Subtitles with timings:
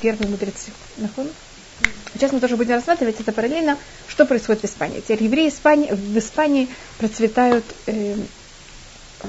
[0.00, 0.70] первые мудрецы.
[2.14, 5.00] Сейчас мы тоже будем рассматривать это параллельно, что происходит в Испании.
[5.00, 8.16] Теперь евреи Испании, в Испании процветают э,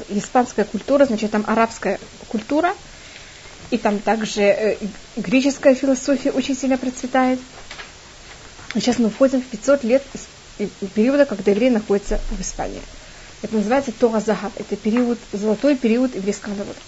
[0.09, 2.75] испанская культура, значит, там арабская культура,
[3.69, 4.77] и там также э,
[5.15, 7.39] греческая философия очень сильно процветает.
[8.73, 10.03] Сейчас мы входим в 500 лет
[10.95, 12.81] периода, когда евреи находятся в Испании.
[13.41, 14.51] Это называется Тора Загаб.
[14.57, 16.79] Это период, золотой период еврейского народа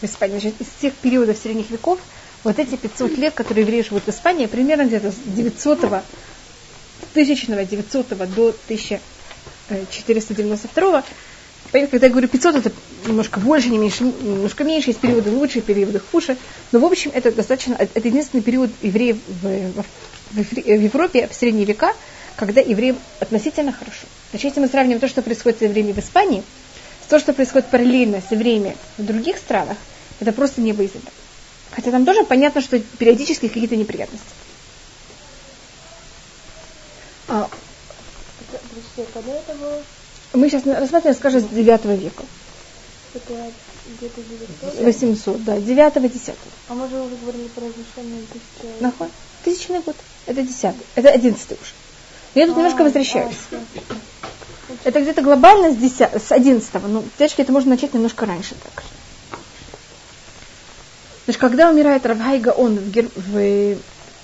[0.00, 0.38] в Испании.
[0.38, 1.98] Значит, из тех периодов средних веков,
[2.44, 5.84] вот эти 500 лет, которые евреи живут в Испании, примерно где-то с 900
[7.12, 11.04] 1000 900 до 1492
[11.70, 12.72] когда я говорю 500, это
[13.06, 16.36] немножко больше, не меньше, немножко меньше, есть периоды лучше, периоды хуже.
[16.72, 19.84] Но, в общем, это достаточно, это единственный период евреев в,
[20.32, 21.94] в, в Европе в средние века,
[22.36, 24.06] когда евреям относительно хорошо.
[24.30, 26.42] Значит, если мы сравним то, что происходит с евреями в Испании,
[27.04, 29.76] с то, что происходит параллельно с евреями в других странах,
[30.18, 31.10] это просто небо и земля.
[31.80, 34.26] Хотя там тоже понятно, что периодически какие-то неприятности.
[37.26, 37.48] А,
[40.34, 42.24] мы сейчас рассматриваем, скажем, с 9 века.
[43.14, 43.50] Это
[43.98, 44.20] где-то
[44.62, 44.84] 900?
[44.84, 46.34] 800, да, 9-10.
[46.68, 48.80] А мы же уже говорили про разрушение тысячи...
[48.80, 49.08] Нахуй.
[49.42, 49.96] Тысячный год.
[50.26, 51.60] Это 10 Это 11 уже.
[52.34, 53.36] Но я тут а, немножко возвращаюсь.
[53.52, 58.54] А, это где-то глобально с, 10, с 11 Ну, девочки, это можно начать немножко раньше
[58.62, 58.84] так.
[61.30, 63.76] Значит, когда умирает Равхайга, он в, в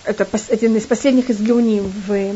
[0.02, 2.34] это один из последних из Геоним в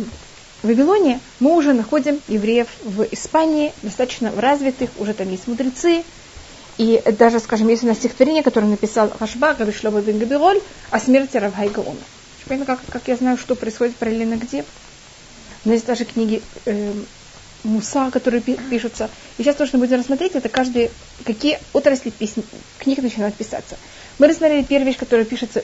[0.62, 6.04] Вавилоне, мы уже находим евреев в Испании, достаточно развитых, уже там есть мудрецы,
[6.78, 10.60] и даже, скажем, есть у нас стихотворение, которое написал Хашбак, Гаbiшлова бен Габироль,
[10.92, 11.96] о смерти Равхайга Она.
[12.46, 14.64] Понятно, как, как я знаю, что происходит параллельно где.
[15.64, 16.92] Но есть даже книги э,
[17.64, 19.11] Муса, которые пишутся.
[19.39, 20.91] И сейчас то, что мы будем рассмотреть, это каждый,
[21.25, 22.42] какие отрасли песни,
[22.78, 23.77] книг начинают писаться.
[24.19, 25.62] Мы рассмотрели первую вещь, которая пишется,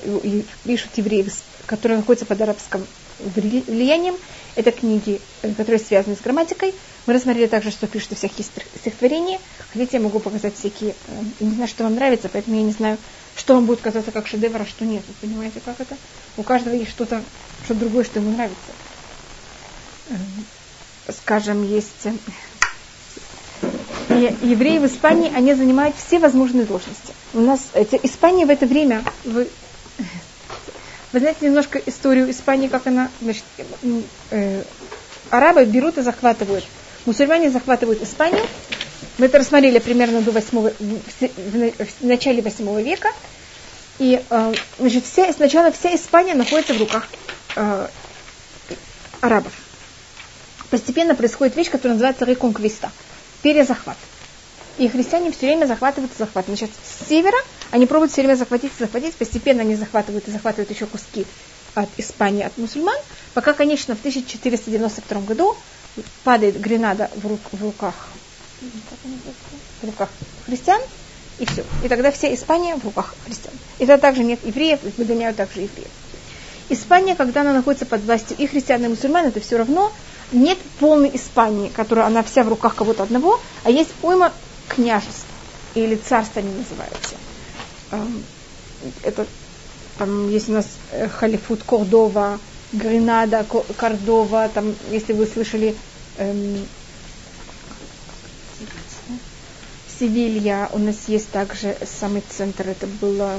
[0.64, 1.26] пишут евреи,
[1.66, 2.86] которые находятся под арабским
[3.18, 4.16] влиянием.
[4.54, 6.74] Это книги, э, которые связаны с грамматикой.
[7.06, 9.38] Мы рассмотрели также, что пишут у всех стихотворения.
[9.72, 10.94] Хотите, я могу показать всякие...
[11.08, 12.96] Э, не знаю, что вам нравится, поэтому я не знаю,
[13.36, 15.02] что вам будет казаться как шедевр, а что нет.
[15.06, 15.96] Вы понимаете, как это?
[16.38, 17.22] У каждого есть что-то,
[17.64, 18.56] что другое, что ему нравится.
[21.08, 22.08] Скажем, есть
[24.08, 27.12] и евреи в Испании, они занимают все возможные должности.
[27.34, 27.60] У нас
[28.02, 29.48] Испания в это время, вы,
[31.12, 33.44] вы знаете немножко историю Испании, как она, значит,
[34.30, 34.62] э,
[35.30, 36.64] арабы берут и захватывают,
[37.04, 38.44] мусульмане захватывают Испанию.
[39.18, 43.10] Мы это рассмотрели примерно до 8, в, в, в начале 8 века.
[43.98, 47.08] И э, значит, вся, сначала вся Испания находится в руках
[47.56, 47.88] э,
[49.20, 49.52] арабов
[50.76, 52.92] постепенно происходит вещь, которая называется реконквиста,
[53.40, 53.96] перезахват.
[54.76, 56.58] И христиане все время захватывают и захватывают.
[56.58, 57.38] Значит, с севера
[57.70, 61.24] они пробуют все время захватить и захватить, постепенно они захватывают и захватывают еще куски
[61.72, 62.98] от Испании, от мусульман,
[63.32, 65.56] пока, конечно, в 1492 году
[66.24, 67.94] падает Гренада в, рук, в руках
[69.80, 70.10] в руках
[70.44, 70.82] христиан,
[71.38, 71.64] и все.
[71.84, 73.54] И тогда вся Испания в руках христиан.
[73.78, 75.88] И тогда также нет евреев, выгоняют также евреев.
[76.68, 79.90] Испания, когда она находится под властью и христиан, и мусульман, это все равно
[80.32, 84.32] нет полной Испании, которая она вся в руках кого-то одного, а есть уйма
[84.68, 85.26] княжеств
[85.74, 87.16] или царства они называются.
[87.92, 88.24] Эм,
[89.02, 89.26] это
[89.98, 92.38] там есть у нас э, халифут Кордова,
[92.72, 95.76] Гренада, Кордова, там, если вы слышали,
[96.18, 96.66] эм,
[99.98, 103.38] Севилья, у нас есть также самый центр, это было,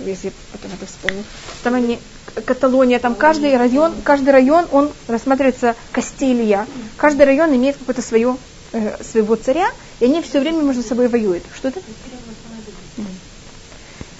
[0.00, 1.24] если потом это вспомню,
[1.62, 1.98] там они
[2.44, 6.66] Каталония, там каждый район, каждый район, он рассматривается Кастилья.
[6.96, 8.36] Каждый район имеет какое-то свое,
[8.72, 9.70] э, своего царя,
[10.00, 11.44] и они все время между собой воюют.
[11.54, 11.80] Что это?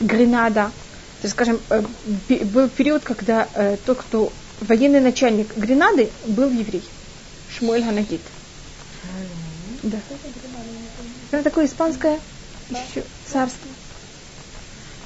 [0.00, 0.70] Гренада.
[1.20, 1.82] То есть, скажем, э,
[2.28, 6.82] был период, когда э, тот, кто военный начальник Гренады, был еврей.
[7.56, 8.20] Шмуэль Ханагит.
[9.82, 9.98] Да.
[11.30, 12.18] Это такое испанское
[12.70, 13.68] еще царство.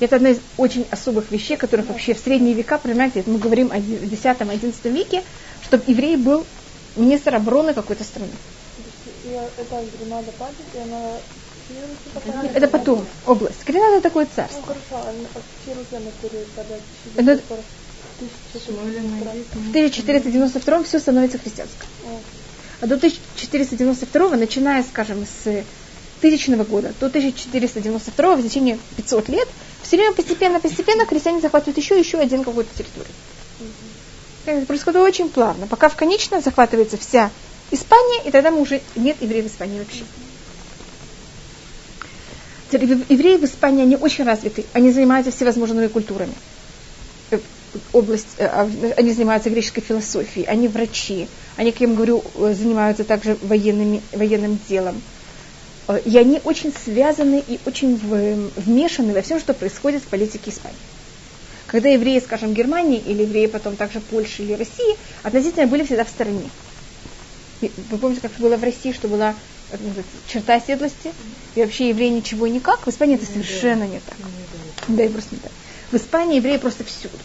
[0.01, 3.77] Это одна из очень особых вещей, которых вообще в средние века, понимаете, мы говорим о
[3.77, 5.23] 10-11 веке,
[5.63, 6.47] чтобы еврей был
[6.97, 8.33] министр обороны какой-то страны.
[9.25, 11.13] это Гренада падает, и она
[12.55, 13.65] это потом, область.
[13.65, 14.61] Гренада такое царство.
[14.61, 15.13] Ну, хорошо, а
[17.17, 17.41] это,
[19.53, 21.87] в 1492 все становится христианским.
[22.81, 25.65] А до 1492, начиная, скажем, с
[26.21, 29.49] тысячного года до 1492 в течение 500 лет,
[29.83, 33.13] все время постепенно-постепенно христиане захватывают еще еще один какую-то территорию.
[34.47, 37.31] Это происходит очень плавно, пока в конечно захватывается вся
[37.71, 40.05] Испания, и тогда мы уже нет евреев в Испании вообще.
[42.73, 46.33] Евреи в Испании, они очень развиты, они занимаются всевозможными культурами.
[47.31, 47.39] Э,
[47.93, 53.05] область, э, а, они занимаются греческой философией, они врачи, они, как я говорю, э, занимаются
[53.05, 55.01] также военными, военным делом.
[55.91, 60.79] Э, и они очень связаны и очень вмешаны во всем, что происходит в политике Испании.
[61.67, 66.09] Когда евреи, скажем, Германии или евреи потом также Польши или России, относительно были всегда в
[66.09, 66.49] стороне.
[67.61, 69.35] Вы помните, как было в России, что была
[70.27, 71.13] черта оседлости,
[71.55, 72.87] и вообще евреи ничего и никак.
[72.87, 74.17] В Испании это совершенно не так.
[74.89, 75.53] Да, и просто не так.
[75.91, 77.17] В Испании евреи просто всюду.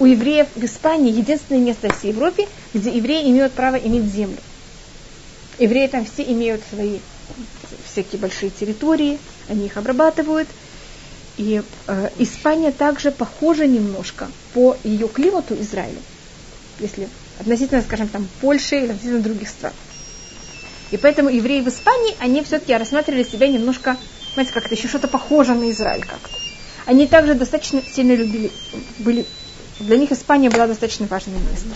[0.00, 4.38] У евреев в Испании единственное место в всей Европе, где евреи имеют право иметь землю.
[5.58, 6.98] Евреи там все имеют свои
[7.84, 10.48] всякие большие территории, они их обрабатывают.
[11.36, 16.00] И э, Испания также похожа немножко по ее климату Израилю,
[16.80, 17.08] если
[17.38, 19.72] относительно, скажем, там Польши или относительно других стран.
[20.90, 23.96] И поэтому евреи в Испании, они все-таки рассматривали себя немножко,
[24.34, 26.36] знаете, как-то еще что-то похоже на Израиль как-то.
[26.86, 28.50] Они также достаточно сильно любили,
[28.98, 29.26] были,
[29.78, 31.72] для них Испания была достаточно важным местом.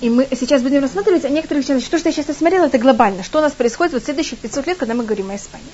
[0.00, 1.88] И мы сейчас будем рассматривать о некоторых вещах.
[1.88, 3.22] То, что я сейчас рассмотрела, это глобально.
[3.22, 5.66] Что у нас происходит вот в следующих 500 лет, когда мы говорим о Испании.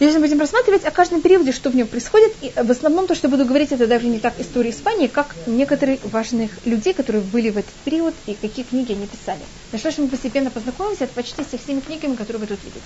[0.00, 3.14] Если мы будем рассматривать о каждом периоде, что в нем происходит, и в основном то,
[3.14, 7.50] что буду говорить, это даже не так история Испании, как некоторые важных людей, которые были
[7.50, 9.40] в этот период и какие книги они писали.
[9.70, 12.82] На что мы постепенно познакомимся, это почти со всеми книгами, которые вы тут видите.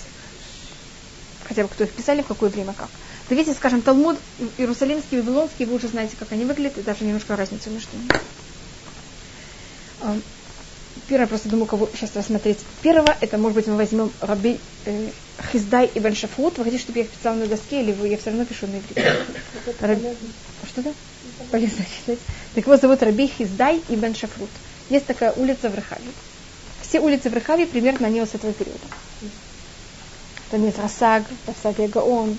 [1.45, 2.91] Хотя бы кто их писали, в какое время, как.
[3.31, 4.19] Вы видите, скажем, Талмуд
[4.59, 8.11] Иерусалимский, Вавилонский, вы уже знаете, как они выглядят, и даже немножко разницу между ними.
[11.09, 12.59] Первое, просто думаю, кого сейчас рассмотреть.
[12.83, 15.09] Первого, это, может быть, мы возьмем Раби э,
[15.53, 16.59] Хиздай и Бен Шафут.
[16.59, 18.77] Вы хотите, чтобы я их писала на доске, или вы, я все равно пишу на
[18.77, 19.25] иврите?
[19.81, 19.99] Раб...
[20.67, 20.93] Что да?
[21.51, 22.19] Полезно читать.
[22.55, 24.51] Так его зовут Раби Хиздай и Бен Шафрут.
[24.91, 26.11] Есть такая улица в Рахаве.
[26.83, 28.79] Все улицы в Рахаве примерно они вот с этого периода.
[30.51, 32.37] Там есть Расаг, Расаг Гаон.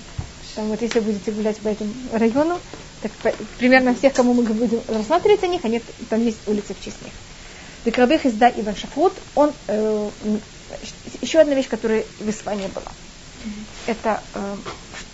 [0.54, 2.60] Там вот если будете гулять по этому району,
[3.02, 3.12] так
[3.58, 7.12] примерно всех, кому мы будем рассматривать о них, они, там есть улицы в честь них.
[7.84, 10.10] Декрабех изда Ибн Шафут, он, э,
[11.22, 12.92] еще одна вещь, которая в Испании была.
[13.86, 14.56] Это э,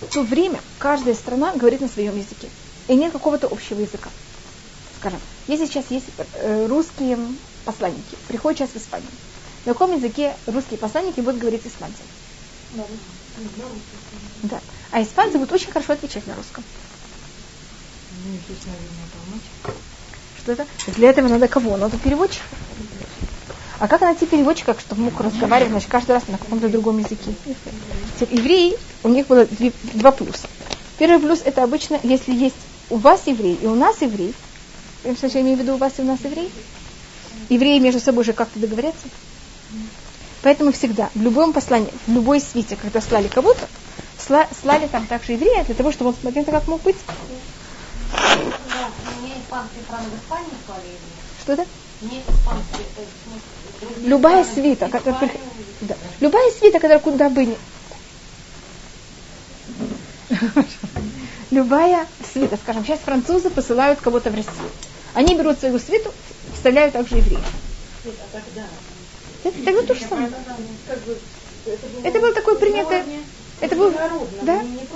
[0.00, 2.48] в то время каждая страна говорит на своем языке.
[2.88, 4.10] И нет какого-то общего языка.
[4.98, 7.18] Скажем, если сейчас есть э, русские
[7.64, 9.10] посланники, приходят сейчас в Испанию,
[9.64, 12.08] на каком языке русские посланники будут говорить с испанцами?
[14.42, 14.60] Да.
[14.90, 16.64] А испанцы будут очень хорошо отвечать на русском.
[18.24, 19.70] Ну,
[20.46, 20.66] что-то.
[20.93, 21.76] Для этого надо кого?
[21.76, 22.44] Надо переводчика.
[23.78, 27.34] А как найти переводчика, чтобы мог разговаривать значит, каждый раз на каком-то другом языке?
[28.31, 29.46] Евреи, у них было
[29.94, 30.48] два плюса.
[30.98, 32.56] Первый плюс это обычно, если есть
[32.88, 34.34] у вас еврей и у нас еврей,
[35.04, 36.50] я имею в виду у вас и у нас еврей,
[37.50, 39.08] евреи между собой же как-то договорятся.
[40.43, 43.69] Поэтому всегда, в любом послании, в любой свите, когда слали кого-то,
[44.19, 46.96] слали там также еврея для того, чтобы он смотрел, как мог быть
[51.43, 51.67] что это?
[54.03, 55.31] Любая свита, которая,
[55.82, 55.97] да.
[56.20, 57.56] любая свита, которая куда бы ни...
[61.50, 64.70] Любая свита, скажем, сейчас французы посылают кого-то в Россию.
[65.14, 66.12] Они берут свою свиту,
[66.55, 67.44] вставляют также евреев.
[69.44, 70.31] Это тогда то же самое.
[72.03, 73.05] Это было такое принятое...
[73.61, 73.93] Это было...
[74.43, 74.62] Да?
[74.62, 74.88] Нет,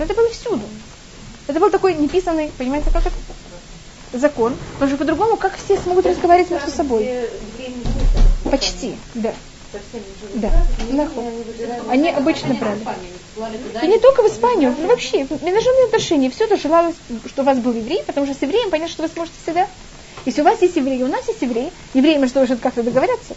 [0.00, 0.62] это было всюду.
[1.46, 3.14] Это был такой неписанный, понимаете, как это?
[4.12, 4.54] Закон.
[4.74, 7.08] Потому что по-другому, как все смогут разговаривать между собой?
[8.50, 9.32] Почти, да.
[10.34, 10.50] Да,
[11.88, 12.80] Они обычно брали.
[13.82, 16.30] И не только в Испанию, но вообще, международные отношения.
[16.30, 16.94] Все это желалось,
[17.26, 19.66] что у вас был еврей, потому что с евреем понятно, что вы сможете всегда.
[20.26, 23.34] Если у вас есть евреи, у нас есть евреи, евреи между собой как-то договорятся.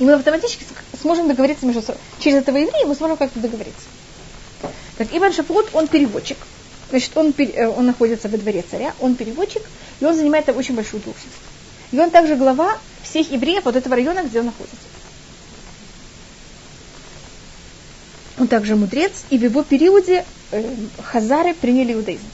[0.00, 0.66] И мы автоматически
[1.00, 2.00] сможем договориться между собой.
[2.18, 3.86] Через этого еврея мы сможем как-то договориться.
[4.98, 6.36] Так, Иван Шафрут, он переводчик.
[6.90, 9.62] Значит, он, э, он находится во дворе царя, он переводчик,
[10.00, 11.26] и он занимает там очень большую должность.
[11.92, 14.76] И он также глава всех евреев вот этого района, где он находится.
[18.38, 22.26] Он также мудрец, и в его периоде э, хазары приняли иудаизм.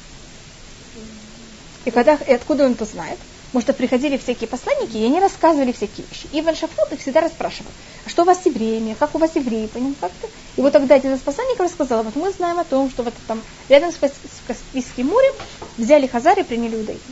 [1.84, 3.18] И, когда, и откуда он это знает?
[3.52, 6.26] Потому что приходили всякие посланники, и они рассказывали всякие вещи.
[6.32, 7.70] И Иван Шафрут их всегда расспрашивал,
[8.06, 10.26] а что у вас с евреями, как у вас евреи, понимаете, как-то.
[10.56, 13.42] И вот тогда один из посланников рассказал, вот мы знаем о том, что вот там
[13.68, 13.98] рядом с
[14.46, 15.34] Каспийским морем
[15.76, 17.02] взяли хазары и приняли иудаизм.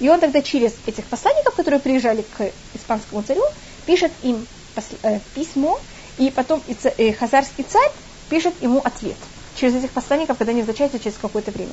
[0.00, 3.44] И он тогда через этих посланников, которые приезжали к испанскому царю,
[3.84, 4.46] пишет им
[5.02, 5.78] э, письмо,
[6.16, 7.90] и потом э, хазарский царь
[8.30, 9.18] пишет ему ответ
[9.54, 11.72] через этих посланников, когда они возвращаются через какое-то время.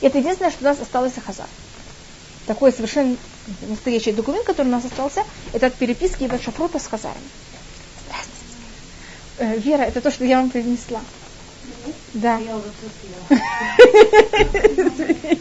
[0.00, 1.48] И это единственное, что у нас осталось о хазар
[2.46, 3.16] такой совершенно
[3.62, 6.84] настоящий документ, который у нас остался, это от переписки Ива Шафрута с.
[6.84, 7.18] Здравствуйте.
[9.38, 11.00] Э, Вера, это то, что я вам принесла.
[12.14, 12.38] Да.
[12.38, 12.70] Я уже.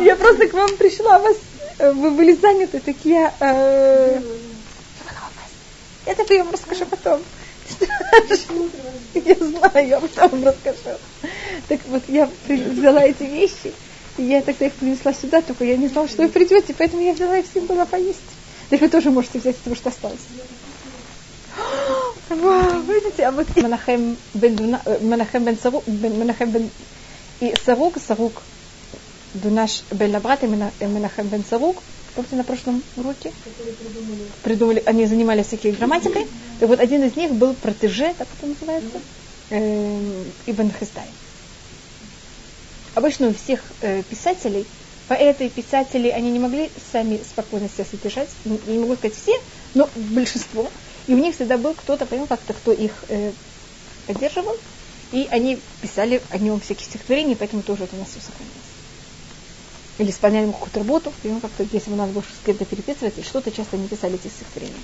[0.00, 1.36] Я просто к вам пришла, вас,
[1.78, 3.34] э, вы были заняты, так я...
[3.40, 4.20] э,
[6.06, 7.20] Это я вам расскажу потом.
[9.14, 10.98] Я знаю, я потом вам расскажу.
[11.68, 13.72] Так вот, я взяла эти вещи,
[14.18, 17.12] и я тогда их принесла сюда, только я не знала, что вы придете, поэтому я
[17.12, 18.20] взяла и всем была поесть.
[18.70, 20.26] Так вы тоже можете взять того, что осталось.
[22.28, 26.70] Вау, видите, а вот Менахем бен, Дуна- э, Менахем бен Сарук, Менахем бен
[27.40, 28.42] и Сарук, Сарук
[29.34, 31.82] Дунаш бен Лабрат и и Менахем бен Сарук,
[32.14, 33.32] помните на прошлом уроке?
[34.42, 36.26] Придумали, они занимались всякой грамматикой.
[36.58, 39.00] Так вот, один из них был протеже, так это называется,
[39.50, 41.08] эм, Ибн Хистай.
[42.96, 44.66] Обычно у всех э, писателей,
[45.06, 49.38] поэты и писатели, они не могли сами спокойно себя содержать, не могу сказать все,
[49.74, 50.66] но большинство.
[51.06, 53.32] И у них всегда был кто-то, понял, как-то, кто их э,
[54.06, 54.56] поддерживал,
[55.12, 58.72] и они писали о нем всякие стихотворения, поэтому тоже это у нас все сохранилось.
[59.98, 63.24] Или исполняли какую-то работу, и он как-то, если у нас больше с кем-то переписывать, или
[63.24, 64.80] что-то часто не писали эти стихотворения.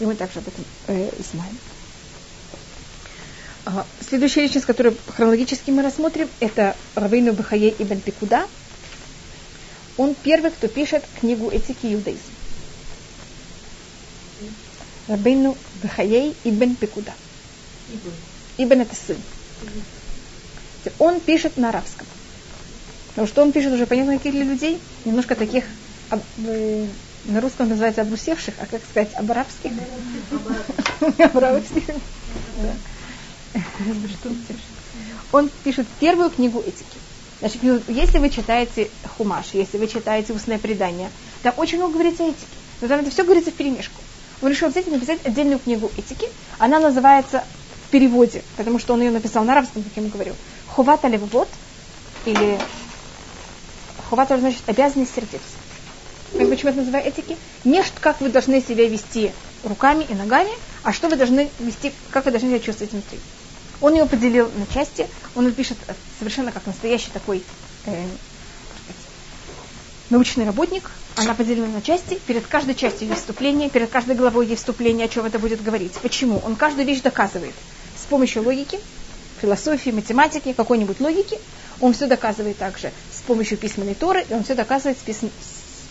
[0.00, 1.56] И мы также об этом э, знаем.
[3.64, 8.46] А, Следующая личность, которую хронологически мы рассмотрим, это Равейну Бахае Ибн Пикуда.
[9.96, 12.22] Он первый, кто пишет книгу этики и иудаизм.
[15.06, 17.14] Рабейну Бахае Ибн Пикуда.
[18.58, 19.16] Ибн это сын.
[20.98, 22.06] Он пишет на арабском.
[23.10, 25.64] Потому что он пишет уже понятно каких для людей, немножко таких
[26.08, 26.86] об- э,
[27.26, 29.72] на русском называется обрусевших, а как сказать, обарабских?
[31.18, 31.84] Обарабских.
[32.56, 32.74] Да.
[35.32, 36.98] Он пишет первую книгу этики.
[37.40, 41.10] Значит, ну, если вы читаете хумаш, если вы читаете устное предание,
[41.42, 42.46] там очень много говорится о этике.
[42.80, 44.00] Но там это все говорится в перемешку.
[44.40, 46.28] Он решил взять и написать отдельную книгу этики.
[46.58, 47.44] Она называется
[47.86, 50.34] в переводе, потому что он ее написал на арабском, как я ему говорил.
[50.68, 51.48] Хувата левот,
[52.26, 52.58] или
[54.08, 55.12] хувата значит обязанность.
[55.14, 57.36] Как почему это называю этики?
[57.64, 59.32] Не как вы должны себя вести
[59.64, 60.50] руками и ногами,
[60.82, 63.18] а что вы должны вести, как вы должны себя чувствовать внутри.
[63.82, 67.44] Он его поделил на части, он это пишет э, совершенно как настоящий такой
[67.84, 68.06] э,
[70.08, 70.88] научный работник.
[71.16, 75.08] Она поделена на части, перед каждой частью есть вступление, перед каждой главой есть вступление, о
[75.08, 75.98] чем это будет говорить.
[76.00, 76.38] Почему?
[76.38, 77.54] Он каждую вещь доказывает
[77.96, 78.78] с помощью логики,
[79.40, 81.38] философии, математики, какой-нибудь логики.
[81.80, 85.32] Он все доказывает также с помощью письменной торы, и он все доказывает с, письм-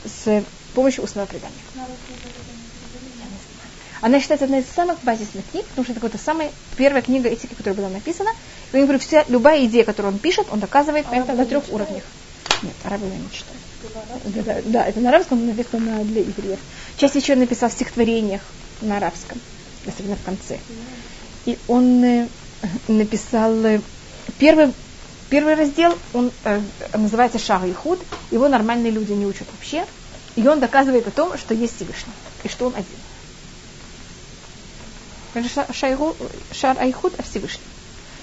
[0.05, 1.61] с помощью устного предания.
[4.01, 7.53] Она считается одной из самых базисных книг, потому что это какая-то самая первая книга этики,
[7.53, 8.31] которая была написана.
[8.73, 12.03] И я говорю, вся, любая идея, которую он пишет, он доказывает это на трех уровнях.
[12.63, 13.57] Нет, арабы я не читаю.
[14.25, 16.59] Да, да, да, это на арабском, но написано на- для евреев.
[16.97, 18.41] Часть еще написал в стихотворениях
[18.81, 19.39] на арабском,
[19.87, 20.59] особенно в конце.
[21.45, 22.27] И он э,
[22.87, 23.81] написал э,
[24.37, 24.73] первый,
[25.29, 26.61] первый раздел, он э,
[26.93, 27.99] называется Шар и Худ.
[28.31, 29.85] Его нормальные люди не учат вообще.
[30.35, 32.97] И он доказывает о том, что есть Всевышний, и что он один.
[35.33, 36.15] Это ша- шайгу-
[36.51, 37.63] Шар Айхуд о Всевышнем.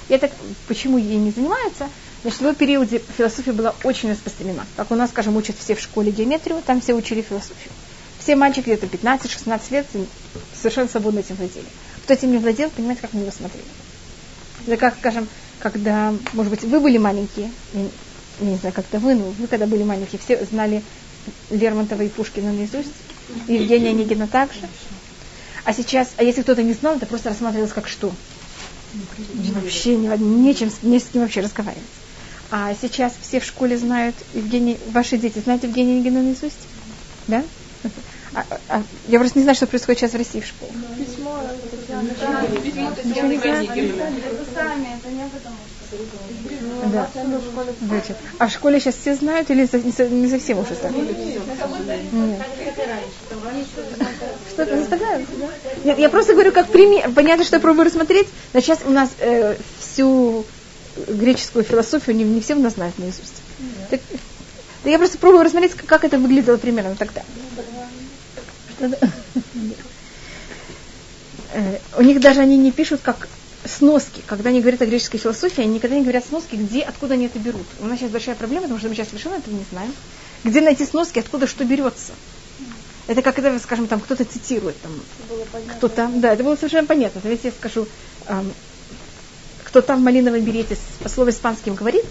[0.09, 0.31] И это
[0.67, 1.89] почему ей не занимаются?
[2.23, 4.67] Значит, в его периоде философия была очень распространена.
[4.77, 7.73] Как у нас, скажем, учат все в школе геометрию, там все учили философию.
[8.19, 9.87] Все мальчики где-то 15-16 лет
[10.55, 11.67] совершенно свободно этим владели.
[12.05, 13.65] Кто этим не владел, понимаете, как на него смотрели.
[14.67, 15.29] Это как, скажем,
[15.61, 17.81] когда, может быть, вы были маленькие, я
[18.41, 20.83] не- знаю, как-то вы, но вы когда были маленькие, все знали
[21.51, 22.93] Лермонтова и Пушкина наизусть,
[23.47, 24.61] Евгения Онегина также.
[25.69, 28.11] А сейчас, а если кто-то не знал, это просто рассматривалось как что?
[29.53, 31.85] Вообще не, нечем, с- не с кем вообще разговаривать.
[32.51, 36.69] А сейчас все в школе знают Евгений, ваши дети знают Евгения Онегина наизусть?
[37.27, 37.45] Да?
[38.33, 40.73] А- а- я просто не знаю, что происходит сейчас в России в школе.
[40.97, 42.23] Письмо не потому что.
[46.93, 47.11] Да.
[47.81, 50.97] Значит, а в школе сейчас все знают или не, со- не совсем уже знают?
[52.11, 52.41] Нет.
[54.59, 55.47] Что-то заставляют, да?
[55.85, 57.11] Нет, я просто говорю как пример.
[57.13, 58.27] Понятно, что я пробую рассмотреть.
[58.53, 60.45] Но сейчас у нас э, всю
[61.07, 63.41] греческую философию не, не все у нас знают наизусть.
[63.89, 64.01] Так,
[64.83, 67.23] да я просто пробую рассмотреть, как- как это выглядело примерно тогда.
[68.77, 69.11] Что-то-
[71.55, 73.29] Э, У них даже они не пишут как
[73.65, 74.23] сноски.
[74.27, 77.39] Когда они говорят о греческой философии, они никогда не говорят сноски, где, откуда они это
[77.39, 77.67] берут.
[77.81, 79.93] У нас сейчас большая проблема, потому что мы сейчас совершенно этого не знаем.
[80.45, 82.13] Где найти сноски, откуда что берется.
[83.09, 84.93] Это как это, скажем, там кто-то цитирует, там,
[85.29, 85.75] Было понятно.
[85.75, 87.21] кто там, да, это было совершенно понятно.
[87.21, 87.89] То есть я скажу,
[88.27, 88.53] эм,
[89.65, 92.05] кто там в малиновом берете по слову испанским говорит,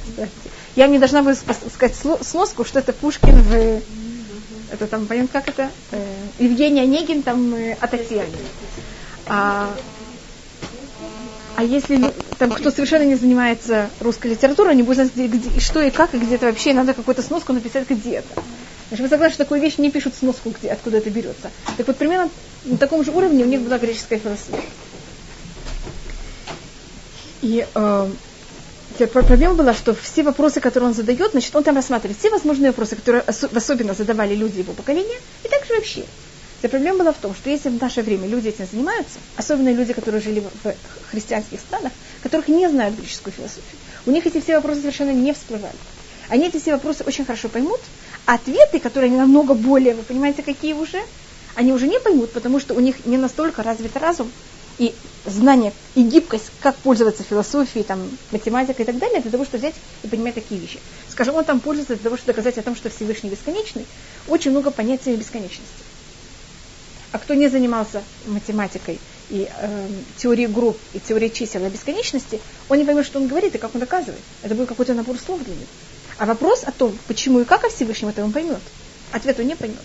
[0.76, 3.82] я не должна буду спас- сказать сноску, что это Пушкин в
[4.72, 5.72] это там, понятно, как это?
[5.92, 8.34] Э, Евгений Онегин там э, о Татьяне.
[9.28, 9.74] А,
[11.56, 15.82] А если там кто совершенно не занимается русской литературой, не будет знать, где, где, что
[15.82, 18.44] и как, и где это вообще, надо какую-то сноску написать, где это.
[18.90, 21.52] Значит, вы согласны, что такую вещь не пишут сноску, где, откуда это берется.
[21.76, 22.30] Так вот, примерно
[22.64, 24.64] на таком же уровне у них была греческая философия.
[27.42, 28.10] И э,
[29.12, 32.96] проблема была, что все вопросы, которые он задает, значит, он там рассматривает все возможные вопросы,
[32.96, 36.06] которые особенно задавали люди его поколения, и также вообще.
[36.60, 39.94] Вся проблема была в том, что если в наше время люди этим занимаются, особенно люди,
[39.94, 40.74] которые жили в
[41.12, 41.92] христианских странах,
[42.24, 43.78] которых не знают греческую философию,
[44.08, 45.76] у них эти все вопросы совершенно не всплывали.
[46.30, 47.80] Они эти все вопросы очень хорошо поймут,
[48.28, 51.02] ответы, которые они намного более, вы понимаете, какие уже,
[51.56, 54.30] они уже не поймут, потому что у них не настолько развит разум,
[54.78, 54.94] и
[55.26, 59.76] знание, и гибкость, как пользоваться философией, там, математикой и так далее, для того, чтобы взять
[60.04, 60.80] и понимать такие вещи.
[61.10, 63.86] Скажем, он там пользуется для того, чтобы доказать о том, что Всевышний бесконечный,
[64.28, 65.84] очень много понятий бесконечности.
[67.14, 72.78] А кто не занимался математикой и э, теорией групп и теорией чисел и бесконечности, он
[72.78, 74.22] не поймет, что он говорит и как он доказывает.
[74.44, 75.66] Это будет какой-то набор слов для него.
[76.18, 78.62] А вопрос о том, почему и как о Всевышнем, это он поймет.
[79.12, 79.78] Ответ он не поймет.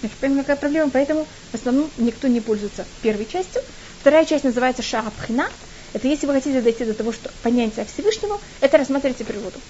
[0.00, 0.90] Значит, понимаете, какая проблема?
[0.90, 3.62] Поэтому в основном никто не пользуется первой частью.
[4.00, 5.48] Вторая часть называется шарабхина.
[5.92, 9.60] Это если вы хотите дойти до того, что понятие Всевышнего, это рассматривайте природу.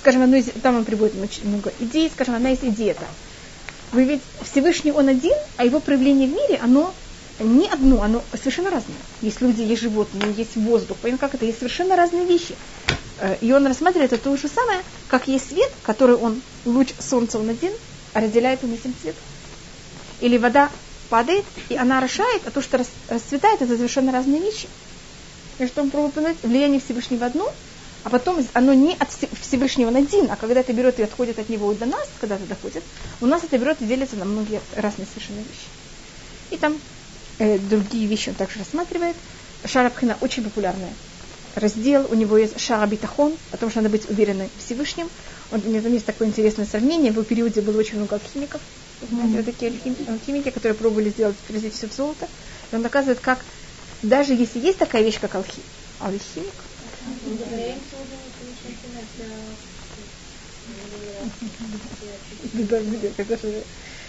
[0.00, 3.04] Скажем, одну из, там он приводит очень много идей, скажем, одна из идей это.
[3.92, 6.94] Вы ведь Всевышний он один, а его проявление в мире, оно
[7.44, 8.96] не одно, оно совершенно разное.
[9.22, 10.96] Есть люди, есть животные, есть воздух.
[10.98, 11.44] Понимаете, как это?
[11.44, 12.54] Есть совершенно разные вещи.
[13.18, 17.38] Э, и он рассматривает это то же самое, как есть свет, который он, луч солнца
[17.38, 17.72] он один,
[18.14, 19.22] разделяет он этим цветом.
[20.20, 20.70] Или вода
[21.08, 24.68] падает, и она орошает, а то, что расцветает, это совершенно разные вещи.
[25.58, 27.52] И что он пробует понять, влияние Всевышнего одно,
[28.04, 29.10] а потом оно не от
[29.42, 32.46] Всевышнего на один, а когда это берет и отходит от него до нас, когда это
[32.46, 32.82] доходит,
[33.20, 35.68] у нас это берет и делится на многие разные совершенно вещи.
[36.50, 36.78] И там
[37.40, 39.16] э, другие вещи он также рассматривает.
[39.64, 40.92] Шарабхина очень популярная
[41.56, 45.08] раздел, у него есть шарабитахон, о том, что надо быть уверенной в Всевышнем.
[45.52, 48.60] Он, у него там есть такое интересное сравнение, в его периоде было очень много алхимиков,
[49.08, 49.72] знаете, вот такие
[50.08, 52.28] алхимики, которые пробовали сделать, превратить все в золото.
[52.70, 53.38] И он доказывает, как
[54.02, 55.62] даже если есть такая вещь, как алхим,
[55.98, 56.52] алхимик,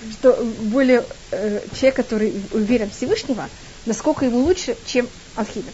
[0.10, 3.50] что более э, человек, который уверен в Всевышнего,
[3.86, 5.74] насколько ему лучше, чем алхимик.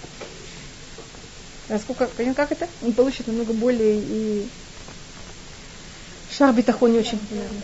[1.69, 2.67] Насколько, понимаете, как это?
[2.81, 4.47] Он получит намного более и
[6.31, 7.61] шар битахон не очень популярный.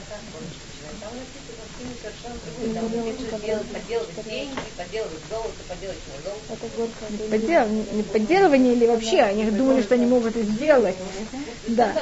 [7.29, 10.95] Подделывание, не подделывание или вообще, они думали, что они могут это сделать.
[11.67, 11.93] Да.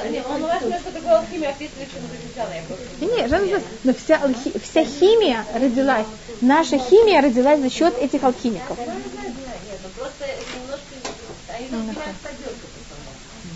[3.00, 3.30] Нет,
[3.84, 4.20] но вся,
[4.62, 6.06] вся химия родилась,
[6.40, 8.78] наша химия родилась за счет этих алхимиков.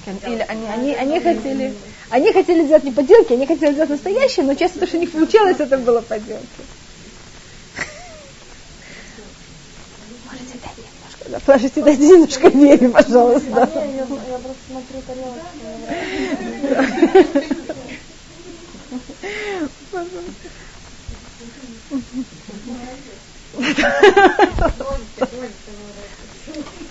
[0.07, 1.75] Или они, они, они хотели,
[2.11, 5.11] они хотели сделать не подделки, они хотели сделать настоящее, но часто то, что у них
[5.11, 6.47] получалось, это было подделки.
[10.25, 13.69] Можете дать немножко, да, положите дать немножко вере, пожалуйста.
[13.75, 15.41] я, я, просто смотрю тарелку.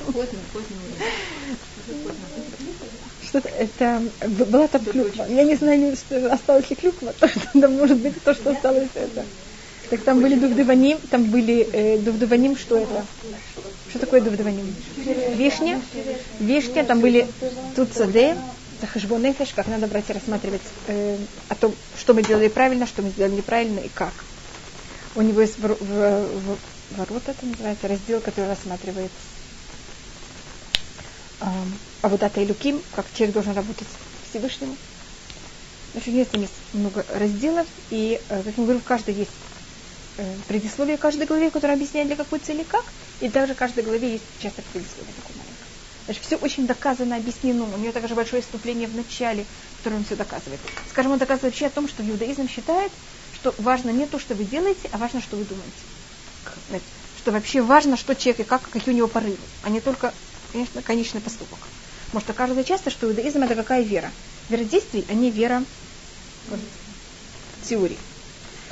[0.06, 0.78] Поздно, поздно.
[3.24, 4.02] Что это
[4.50, 5.26] была там клюква.
[5.30, 7.14] Я не знаю, что осталась ли клюква,
[7.54, 9.26] там может быть то, что осталось это.
[9.90, 13.06] Так там были дувдываним, там были э, дувдываним, что это?
[13.90, 14.74] Что такое дувдываним?
[15.36, 15.80] Вишня.
[16.40, 17.28] Вишня, там были
[17.76, 18.36] тут саде,
[18.82, 21.18] захашбонефеш, как надо брать и рассматривать э,
[21.50, 24.14] о том, что мы делали правильно, что мы сделали неправильно и как.
[25.16, 26.58] У него есть в, в, в,
[26.98, 29.12] ворот, это называется, раздел, который рассматривает
[32.02, 33.88] а вот это Илюким, как человек должен работать
[34.30, 34.76] Всевышнему.
[35.94, 39.32] Значит, там есть много разделов, и, э, как я говорю, в каждой есть
[40.18, 42.84] э, предисловие каждой главе, которое объясняет, для какой цели как,
[43.22, 45.56] и также в каждой главе есть часто предисловие такое маленькое.
[46.06, 47.64] Значит, все очень доказано, объяснено.
[47.64, 49.46] У нее также большое вступление в начале,
[49.78, 50.60] которое он все доказывает.
[50.90, 52.92] Скажем, он доказывает вообще о том, что иудаизм считает,
[53.34, 56.84] что важно не то, что вы делаете, а важно, что вы думаете.
[57.20, 60.14] Что вообще важно, что человек и как, какие у него порывы, а не только
[60.56, 61.60] конечно, конечный поступок.
[62.06, 64.10] Потому что кажется часто, что иудаизм это какая вера?
[64.50, 65.64] Вера действий, а не вера
[67.68, 67.98] теории.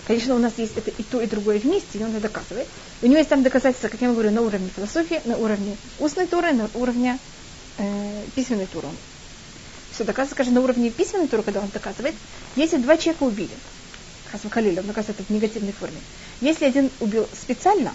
[0.07, 2.67] Конечно, у нас есть это и то, и другое вместе, и он это доказывает.
[3.01, 6.53] У него есть там доказательства, как я говорю, на уровне философии, на уровне устной туры,
[6.53, 7.19] на уровне
[7.77, 8.87] э, письменной туры.
[9.91, 12.15] Все доказывает, скажем, на уровне письменной туры, когда он доказывает,
[12.55, 13.55] если два человека убили,
[14.31, 15.97] Хасм Халиль, он доказывает это в негативной форме.
[16.41, 17.93] Если один убил специально,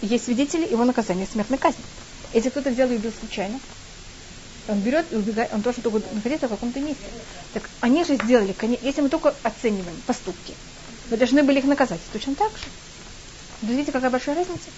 [0.00, 1.82] есть свидетели, его наказание смертная казнь.
[2.32, 3.60] Если кто-то взял и убил случайно,
[4.68, 7.04] он берет и убегает, он должен только находиться в каком-то месте.
[7.52, 10.54] Так они же сделали, если мы только оцениваем поступки,
[11.10, 12.64] мы должны были их наказать точно так же.
[13.62, 14.70] Видите, какая большая разница?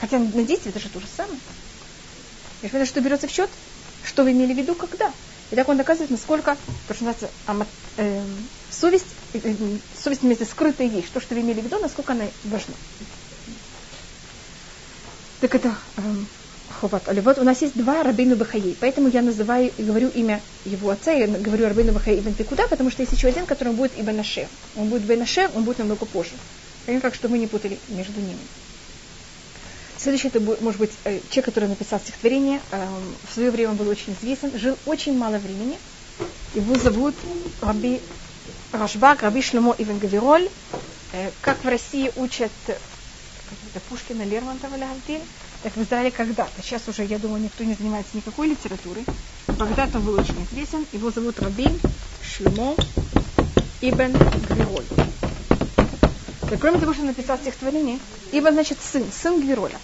[0.00, 1.38] Хотя на действие это же то же самое.
[2.62, 3.50] И это что берется в счет,
[4.04, 5.12] что вы имели в виду, когда.
[5.50, 6.56] И так он доказывает, насколько,
[6.88, 7.30] то, что называется,
[7.98, 8.24] э,
[8.70, 9.54] совесть, э, э,
[10.02, 12.74] совесть вместе скрытая вещь, то, что вы имели в виду, насколько она важна.
[15.40, 16.02] Так это э,
[16.82, 20.90] Ховат Вот у нас есть два Рабейну Бахаей, поэтому я называю и говорю имя его
[20.90, 24.16] отца, я говорю Рабейну Бахаей Ибн Пикуда, потому что есть еще один, который будет Ибн
[24.16, 24.48] Наше.
[24.74, 26.32] Он будет Ибн Наше, он будет намного позже.
[26.84, 28.40] Понятно, как, чтобы мы не путали между ними.
[29.96, 32.60] Следующий это может быть э, человек, который написал стихотворение.
[32.72, 32.84] Э,
[33.30, 35.78] в свое время был очень известен, жил очень мало времени.
[36.56, 37.14] Его зовут
[37.60, 38.00] Раби
[38.72, 40.48] Рашбак, Раби Шлемо Ивен Гавироль.
[41.12, 42.50] Э, как в России учат
[43.88, 45.20] Пушкина, Лермонтова, Леонтин,
[45.62, 46.62] так в Израиле когда-то.
[46.62, 49.04] Сейчас уже, я думаю, никто не занимается никакой литературой.
[49.46, 50.86] Когда-то был очень известен.
[50.92, 51.68] Его зовут Раби
[52.22, 52.74] Шлемо
[53.80, 54.12] Ибн
[54.48, 54.84] Гвироль.
[56.50, 57.98] Да, кроме того, что он написал стихотворение,
[58.32, 59.78] ибо значит сын, сын Гвироля.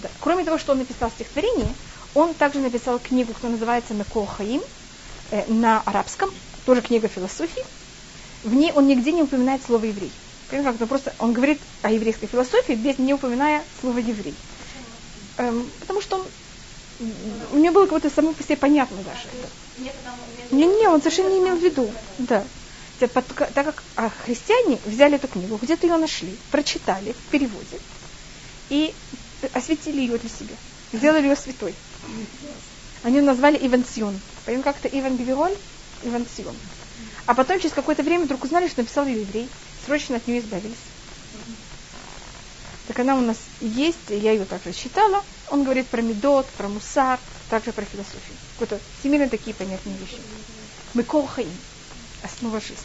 [0.00, 0.08] Да.
[0.20, 1.68] Кроме того, что он написал стихотворение,
[2.14, 4.62] он также написал книгу, которая называется Меко Хаим
[5.30, 6.30] э, на арабском,
[6.64, 7.64] тоже книга философии.
[8.44, 10.12] В ней он нигде не упоминает слово еврей.
[10.48, 14.34] Как -то просто он говорит о еврейской философии, без не упоминая слово еврей.
[15.40, 16.16] Эм, потому что
[17.52, 19.26] он него было как-то само по себе понятно даже.
[20.50, 21.90] Не, не, он совершенно не имел в виду.
[22.18, 22.44] Да
[22.98, 27.78] так как а, христиане взяли эту книгу, где-то ее нашли, прочитали в переводе
[28.68, 28.92] и
[29.54, 30.54] осветили ее для себя,
[30.92, 31.74] сделали ее святой.
[33.02, 34.20] Они ее назвали Ивансион.
[34.44, 35.56] Поэтому как-то Иван Гавироль,
[36.04, 36.54] Ивансион.
[37.24, 39.48] А потом через какое-то время вдруг узнали, что написал ее еврей.
[39.86, 40.76] Срочно от нее избавились.
[42.90, 45.22] Так она у нас есть, я ее также читала.
[45.48, 48.36] Он говорит про медот, про мусар, также про философию.
[48.58, 50.20] Какие-то всемирно такие понятные вещи.
[50.94, 51.52] Мекор Хаим
[52.24, 52.76] основа жизни.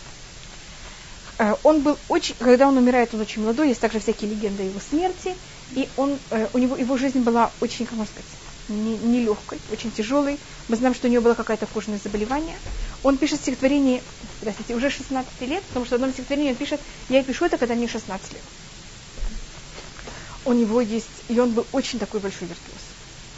[1.40, 4.66] Э, он был очень, когда он умирает, он очень молодой, есть также всякие легенды о
[4.68, 5.36] его смерти,
[5.72, 8.30] и он, э, у него, его жизнь была очень, как можно сказать,
[8.68, 10.38] нелегкой, не очень тяжелой.
[10.68, 12.58] Мы знаем, что у него было какое-то кожное заболевание.
[13.02, 14.04] Он пишет стихотворение,
[14.40, 17.74] простите, уже 16 лет, потому что в одном стихотворении он пишет, я пишу это, когда
[17.74, 18.44] мне 16 лет.
[20.46, 22.82] У него есть, и он был очень такой большой виртуоз.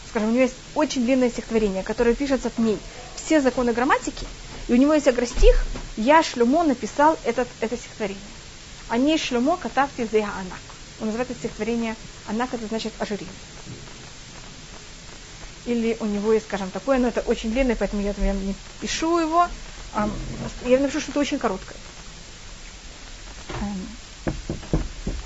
[0.10, 2.78] Скажем, у него есть очень длинное стихотворение, которое пишется в ней
[3.16, 4.26] все законы грамматики,
[4.68, 5.56] и у него есть агростих,
[5.96, 8.24] я Шлюмо написал этот, это стихотворение.
[8.90, 10.60] А не Шлюмо катавти за Анак.
[11.00, 11.96] Он называет это стихотворение
[12.28, 13.34] Анак, это значит ожирение.
[15.66, 19.20] Или у него есть, скажем, такое, но это очень длинное, поэтому я, я не пишу
[19.20, 19.48] его.
[19.94, 20.10] А,
[20.66, 21.78] я напишу что-то очень короткое.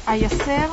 [0.06, 0.70] Аясер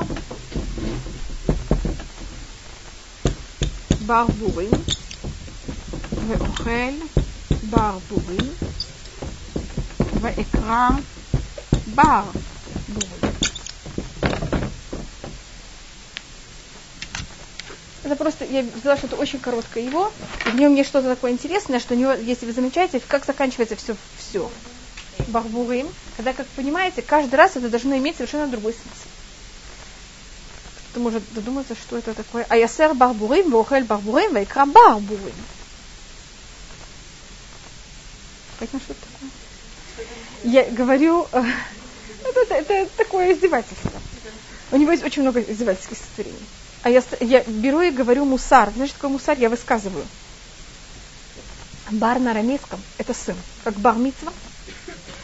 [4.07, 4.71] ברבורים
[6.27, 6.93] ואוכל
[7.69, 8.53] ברבורים
[10.21, 10.89] ואקרא
[11.95, 12.23] בר
[12.89, 13.27] бубы.
[18.03, 20.12] Это просто, я взяла что-то очень короткое его,
[20.45, 23.77] и в нем есть что-то такое интересное, что у него, если вы замечаете, как заканчивается
[23.77, 24.51] все, все.
[25.29, 29.06] Барбурим, когда, как понимаете, каждый раз это должно иметь совершенно другой смысл.
[30.98, 32.44] Кто-то может додуматься, что это такое.
[32.48, 35.32] Аясер барбурим, вохель барбурим, вайкра барбурим.
[38.58, 39.30] Понятно, что это такое?
[40.42, 43.92] Я говорю, это, это, это такое издевательство.
[44.72, 46.46] У него есть очень много издевательских состояний.
[46.82, 48.70] А я, я беру и говорю мусар.
[48.74, 49.38] Знаешь, что такое мусар?
[49.38, 50.04] Я высказываю.
[51.92, 53.37] Бар на арамейском– это сын.
[53.62, 54.32] Как бар митцва.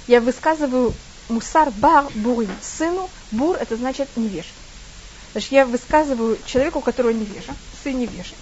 [0.06, 0.94] Я высказываю
[1.28, 2.50] мусар бар бурим.
[2.62, 4.46] Сыну бур– это значит невеж.
[5.34, 8.34] Значит, я высказываю человеку, которого невежа, сын невежа,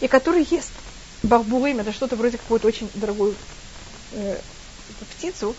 [0.00, 0.70] и который ест
[1.24, 3.34] барбурим, это что-то вроде какой-то очень дорогую
[4.12, 4.38] э,
[5.16, 5.56] птицу,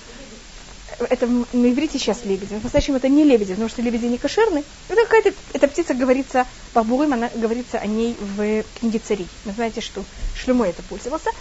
[1.10, 4.64] это на иврите сейчас лебеди, по-настоящему это не лебеди, потому что лебеди не кошерны.
[4.88, 9.28] Это какая-то, эта птица говорится, барбурим, она говорится о ней в книге царей.
[9.44, 11.32] Вы знаете, что Шлюмо это пользовался.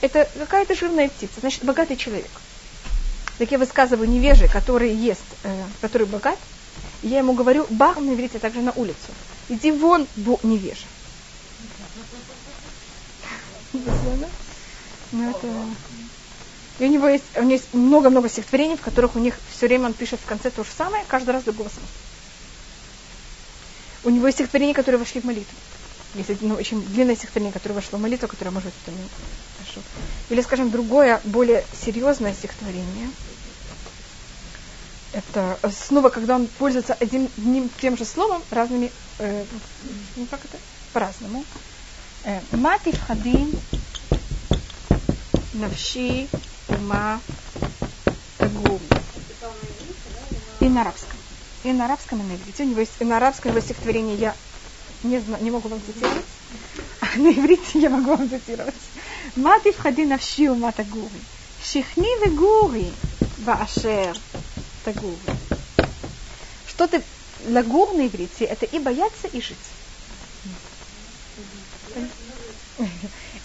[0.00, 2.30] Это какая-то жирная птица, значит, богатый человек.
[3.38, 6.38] Так я высказываю невежи, который ест, э, который богат,
[7.02, 8.96] я ему говорю, бар на иврите также на улицу.
[9.48, 10.86] Иди вон, бо невежа.
[15.12, 15.48] Ну, это...
[16.78, 19.86] И у него есть, у него есть много-много стихотворений, в которых у них все время
[19.86, 21.86] он пишет в конце то же самое, каждый раз другого смысла.
[24.04, 25.54] У него есть стихотворения, которые вошли в молитву.
[26.14, 29.04] Есть ну, очень длинное стихотворение, которое вошло в молитву, которое, может быть, не.
[30.30, 33.10] Или, скажем, другое, более серьезное стихотворение
[35.12, 39.44] это э, снова, когда он пользуется одним, одним тем же словом разными, э,
[40.16, 40.56] ну как это,
[40.92, 41.44] по-разному.
[42.24, 43.52] Э, Матив хадин
[45.54, 46.28] навши
[46.68, 47.20] ума
[48.38, 48.80] гум.
[50.60, 51.18] И на арабском.
[51.64, 52.62] И на арабском, и на иврите.
[52.64, 54.34] У него есть и на арабском его стихотворение я
[55.02, 56.24] не, знаю, не могу вам цитировать.
[57.00, 58.74] А на иврите я могу вам цитировать.
[59.36, 61.08] Матив хадин навши ума тагури.
[61.64, 62.92] Шихни гури вегури
[63.46, 64.16] ашер
[64.84, 65.16] тагури.
[66.66, 67.02] Что ты
[67.46, 69.56] лагур на иврите, это и бояться, и жить.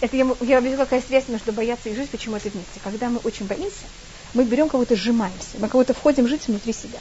[0.00, 2.80] Это я, я вижу, какая связь между бояться и жить, почему это вместе.
[2.84, 3.84] Когда мы очень боимся,
[4.32, 7.00] мы берем кого-то, сжимаемся, мы кого-то входим жить внутри себя.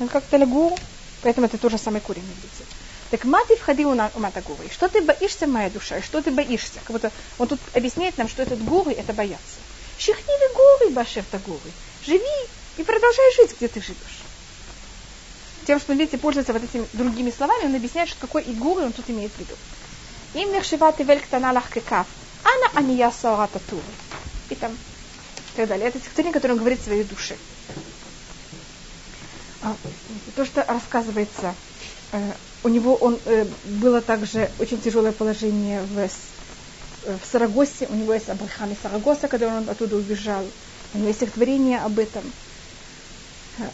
[0.00, 0.76] Он как талягу,
[1.22, 2.64] поэтому это тоже самый корень видите.
[3.10, 4.68] Так маты входил на матагуры.
[4.70, 6.80] Что ты боишься, моя душа, и что ты боишься?
[6.84, 9.58] Как будто он тут объясняет нам, что этот гуры это бояться.
[9.98, 11.70] Шихни горы, башев тагуры.
[12.06, 12.20] Живи
[12.76, 14.20] и продолжай жить, где ты живешь.
[15.66, 18.92] Тем, что, видите, пользуется вот этими другими словами, он объясняет, что какой и гуры он
[18.92, 19.54] тут имеет в виду.
[20.34, 22.06] Им нехшивати вель ктана кекав.
[22.44, 23.82] Ана ания саората туры.
[24.48, 25.88] И там и так далее.
[25.88, 27.36] Это стихотворение, которое он говорит своей душе.
[29.62, 29.76] А,
[30.36, 31.54] то, что рассказывается,
[32.12, 36.08] э, у него он, э, было также очень тяжелое положение в, э,
[37.04, 37.86] в Сарагосе.
[37.90, 40.44] У него есть Абрахам из Сарагоса, когда он оттуда убежал.
[40.94, 42.22] У него есть стихотворение об этом–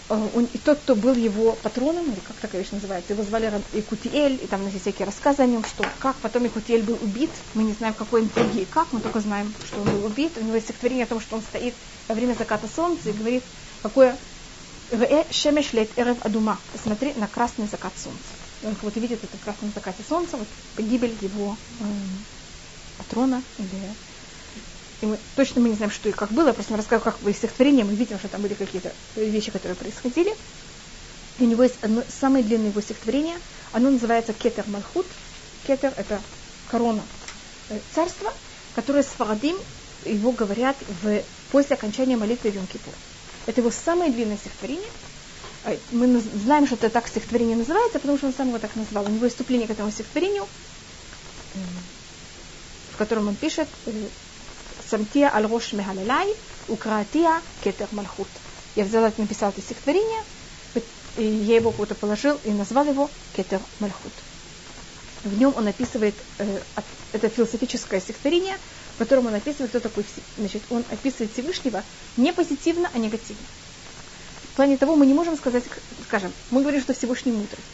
[0.09, 4.45] Э, и тот, кто был его патроном, или как такая вещь называется, его звали Икутиэль,
[4.45, 7.73] и там есть всякие рассказы о нем, что как потом Икутиэль был убит, мы не
[7.73, 10.33] знаем, какой интриге и как, мы только знаем, что он был убит.
[10.37, 11.75] У него есть стихотворение о том, что он стоит
[12.09, 13.45] во время заката солнца и говорит,
[13.83, 14.17] какое
[15.31, 18.21] шемеш лет эрев адума, посмотри на красный закат солнца.
[18.63, 21.85] И он будто видит это в красном закате солнца, вот погибель его э,
[22.99, 23.95] патрона или
[25.03, 27.83] и мы точно мы не знаем, что и как было, просто рассказываю, как в стихотворении
[27.83, 30.35] мы видим, что там были какие-то вещи, которые происходили.
[31.39, 33.37] И у него есть одно, самое длинное его стихотворение,
[33.73, 35.07] оно называется Кетер Малхут.
[35.67, 36.21] Кетер– это
[36.71, 37.03] корона
[37.69, 38.33] э, царства,
[38.75, 39.57] которое с Фарадим
[40.07, 42.95] его говорят в, после окончания молитвы Йом-Кипур.
[43.45, 44.89] Это его самое длинное стихотворение.
[45.65, 49.05] Э, мы знаем, что это так стихотворение называется, потому что он сам его так назвал.
[49.05, 50.47] У него есть вступление к этому стихотворению,
[52.93, 53.93] в котором он пишет э,
[54.89, 56.35] Самтия аль рош мехалалай,
[56.69, 58.29] укратия кетер мальхут.
[58.77, 60.23] Я взяла, написала это стихотворение,
[61.17, 64.13] и я его куда-то положил и назвал его кетер мальхут.
[65.25, 66.15] В нем он описывает,
[67.13, 68.57] это философическое стихотворение,
[68.95, 70.05] в котором он описывает, кто такой,
[70.39, 71.83] значит, он описывает Всевышнего
[72.17, 73.43] не позитивно, а негативно.
[74.53, 75.65] В плане того, мы не можем сказать,
[76.07, 77.65] скажем, мы говорим, что Всевышний мудрый.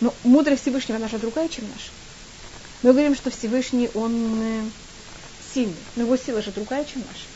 [0.00, 1.90] Но мудрость Всевышнего наша другая, чем наша.
[2.82, 4.62] Мы говорим, что Всевышний, он э,
[5.54, 7.26] сильный, но его сила же другая, чем наша.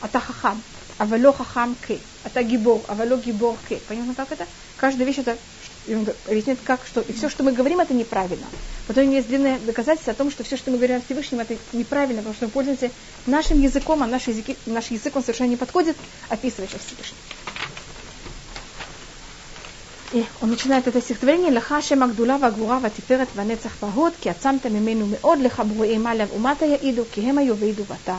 [0.00, 0.62] А та хахам,
[0.98, 3.80] авало хахам ке, а та гибор, авало гибор ке.
[3.88, 4.46] Понятно, как это?
[4.76, 5.38] Каждая вещь это
[5.86, 5.94] и
[6.26, 7.00] объясняет, как, что.
[7.00, 8.46] И все, что мы говорим, это неправильно.
[8.86, 12.22] Потом есть длинное доказательство о том, что все, что мы говорим о Всевышнем, это неправильно,
[12.22, 12.90] потому что мы пользуемся
[13.26, 15.96] нашим языком, а наш, язык, наш язык, он совершенно не подходит
[16.28, 17.55] описывать Всевышнего.
[20.15, 25.07] И он начинает это стихотворение לך השם הגדולה והגבורה והתפארת והנצח וההוד כי עצמת ממנו
[25.07, 28.17] מאוד לך ברואי מעלה ומטה יעידו כי הם היו וידו ואתה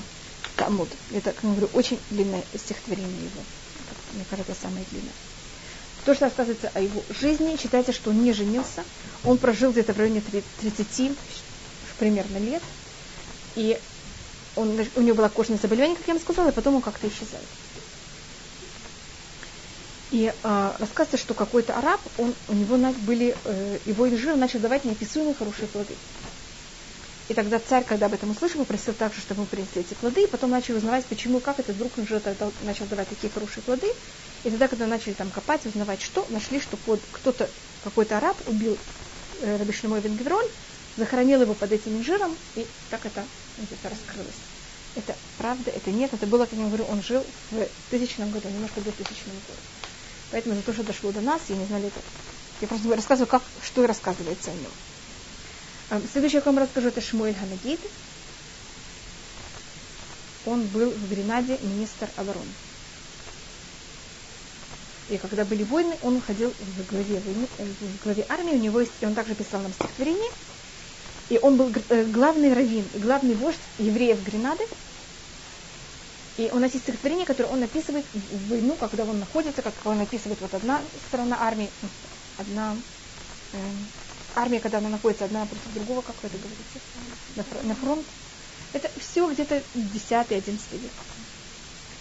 [0.57, 0.89] תעמוד.
[1.15, 3.43] Это, как я говорю, очень длинное стихотворение его.
[4.15, 5.13] Мне кажется, самое длинное.
[6.05, 8.85] То, что рассказывается о его жизни, считается, что он не женился.
[9.25, 10.23] Он прожил где-то в районе
[10.61, 11.13] 30
[11.99, 12.63] примерно лет.
[13.55, 13.79] И
[14.57, 17.47] он, у него было кожное заболевание, как я вам сказала, и потом он как-то исчезает.
[20.12, 24.86] И э, рассказывается, что какой-то араб, он, у него были, э, его инжир начал давать
[24.86, 25.96] неописуемые хорошие плоды.
[27.28, 30.28] И тогда царь, когда об этом услышал, попросил также, чтобы ему принесли эти плоды, и
[30.28, 32.22] потом начал узнавать, почему, как этот вдруг инжир
[32.64, 33.88] начал давать такие хорошие плоды.
[34.46, 37.50] И тогда, когда начали там копать, узнавать, что, нашли, что под, кто-то,
[37.84, 38.78] какой-то араб убил
[39.42, 40.48] э, Раби Шлемой Венгевроль,
[40.96, 43.26] захоронил его под этим инжиром, и так это,
[43.58, 44.40] это раскрылось.
[44.96, 48.80] Это правда, это нет, это было, как я говорю, он жил в тысячном году, немножко
[48.80, 49.77] до тысячного года.
[50.32, 52.00] Поэтому за то, что дошло до нас, я не знали это.
[52.62, 54.72] Я просто рассказываю, как, что рассказывается о нем.
[55.90, 57.80] Эм, следующее, о ком расскажу, это Шмуэль Ханагид.
[60.46, 62.52] Он был в Гренаде министр обороны.
[65.10, 67.22] И когда были войны, он ходил в главе,
[67.58, 70.32] э, в главе армии, у него есть, и он также писал нам стихотворение.
[71.30, 74.66] И он был э, главный раввин, главный вождь евреев Гренады,
[76.38, 79.98] и у нас есть стихотворение, которое он написывает в войну, когда он находится, как он
[79.98, 81.70] написывает вот одна сторона армии,
[82.38, 82.76] одна
[83.54, 83.58] э,
[84.36, 86.80] армия, когда она находится одна против другого, как вы это говорите,
[87.36, 88.06] на, на фронт.
[88.74, 90.92] Это все где-то 10-11 век.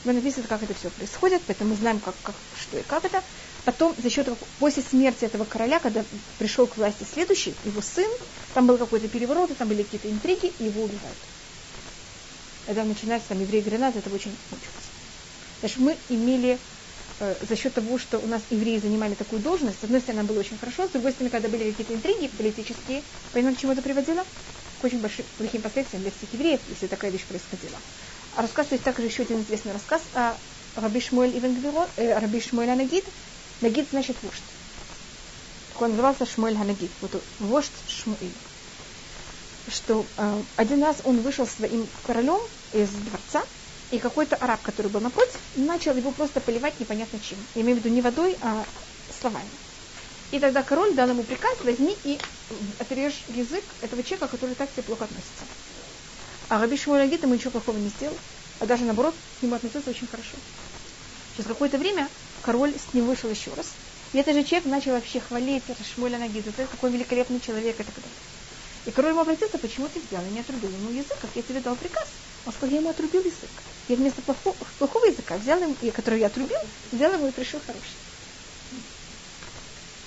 [0.05, 3.22] Мы написано, как это все происходит, поэтому мы знаем, как, как, что и как это.
[3.64, 6.05] Потом, за счет после смерти этого короля, когда
[6.38, 8.09] пришел к власти следующий, его сын,
[8.55, 11.16] там был какой-то переворот, там были какие-то интриги, и его убивают.
[12.66, 14.87] Когда начинается там еврей Гренада, это очень мучилось.
[15.61, 16.59] Значит, мы имели
[17.20, 20.26] э, за счет того, что у нас евреи занимали такую должность, с одной стороны, нам
[20.26, 23.02] было очень хорошо, с другой стороны, когда были какие-то интриги политические,
[23.33, 24.24] понимаете, к чему это приводило?
[24.81, 27.79] К очень большим, плохим последствиям для всех евреев, если такая вещь происходила.
[28.37, 30.35] А рассказ, то есть также еще один известный рассказ о
[30.76, 33.05] Раби Шмуэль Ивен Гвиро, э, Раби Шмуэль Анагид.
[33.62, 34.42] Нагид значит вождь.
[35.72, 38.33] Так он назывался Шмуэль Анагид, вот вождь Шмуэль.
[39.68, 42.40] Что э, один раз он вышел своим королем
[42.72, 43.44] из дворца,
[43.90, 47.38] и какой-то араб, который был напротив, начал его просто поливать непонятно чем.
[47.55, 48.64] Я имею в виду не водой, а
[49.20, 49.48] словами.
[50.33, 52.18] И тогда король дал ему приказ, возьми и
[52.81, 55.44] отрежь язык этого человека, который так тебе плохо относится.
[56.48, 58.16] А Раби Шмуэль ему ничего плохого не сделал,
[58.61, 60.37] а даже наоборот, к нему относился очень хорошо.
[61.37, 62.09] Через какое-то время
[62.42, 63.72] король с ним вышел еще раз.
[64.12, 65.62] И этот же человек начал вообще хвалить
[65.94, 68.11] Шмуэля Нагида, какой великолепный человек и так далее.
[68.87, 71.61] И король ему обратился, почему ты взял и не отрубил ему язык, как я тебе
[71.61, 72.09] дал приказ.
[72.46, 73.50] Он сказал, я ему отрубил язык.
[73.88, 76.59] Я вместо плохого, плохого языка взял ему, который я отрубил,
[76.92, 77.98] взял ему и пришел хороший.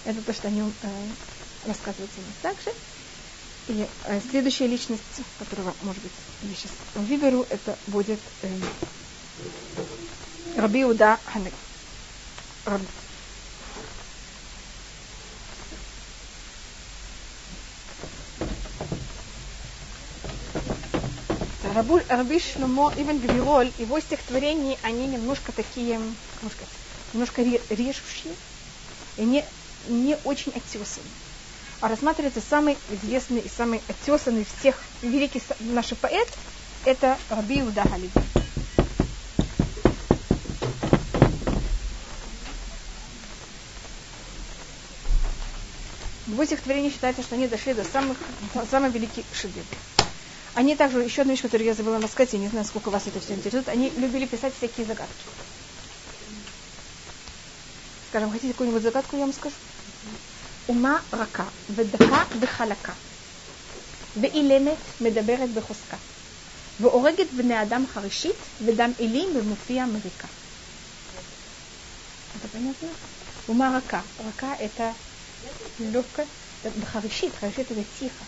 [0.06, 1.10] Это то, что о нем э,
[1.66, 2.72] рассказывается у нас также.
[3.68, 8.56] И э, следующая личность, которого, может быть, я сейчас выберу, это будет э,
[10.56, 11.54] Раби Уда Ханек.
[21.70, 21.76] Раб...
[21.76, 26.00] Рабуль, Раби Шломо Иван Гвироль, его стихотворения, они немножко такие,
[26.42, 26.74] как сказать,
[27.14, 28.34] немножко режущие
[29.18, 29.46] и не,
[29.88, 31.12] не очень отесанные.
[31.82, 36.28] А рассматривается самый известный и самый отесанный всех великий наш поэт,
[36.86, 38.12] это Раби Иуда Халиди.
[46.28, 48.18] Его стихотворения считается, что они дошли до самых,
[48.70, 49.99] самых великих шедевров.
[50.55, 53.21] Они также, еще одна вещь, которую я забыла рассказать, я не знаю, сколько вас это
[53.21, 55.25] все интересует, они любили писать всякие загадки.
[58.09, 59.57] Скажем, хотите какую-нибудь загадку, я вам скажу?
[60.69, 62.93] Ума рака, ודקה וחלקה,
[64.17, 65.97] ואילמת מדברת בחוזקה,
[66.81, 70.29] והורגת בני אדם חרישית, ודם אילים במופיע מריקה.
[72.37, 72.89] Это понятно?
[73.47, 74.05] Ума рака.
[74.19, 74.95] Рака это
[75.79, 76.27] легко,
[76.93, 78.25] харишит, харишит это тихо.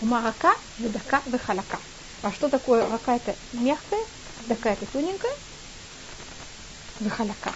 [0.00, 1.78] Ума рака, ведака, вехалака.
[2.22, 3.16] А что такое рака?
[3.16, 4.04] Это мягкая,
[4.46, 5.34] дака это тоненькая,
[7.00, 7.52] вехалака.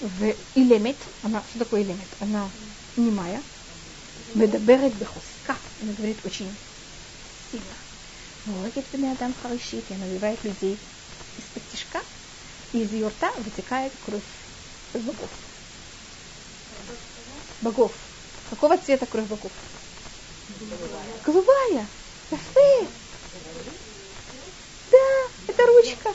[0.00, 2.08] В илемет, она, что такое илемет?
[2.20, 2.50] Она
[2.96, 3.42] немая,
[4.34, 6.54] медаберет бехуска, она говорит очень
[7.50, 7.64] сильно.
[8.44, 10.78] Моргет бенеадам харишит, и она убивает людей
[11.38, 12.02] из-под тишка,
[12.74, 14.22] и из ее рта вытекает кровь
[14.92, 15.30] богов
[17.62, 17.92] богов.
[18.50, 19.50] Какого цвета кровь богов?
[21.24, 21.86] Голубая.
[22.30, 22.86] Яфе.
[24.90, 24.98] Да,
[25.48, 26.10] это ручка.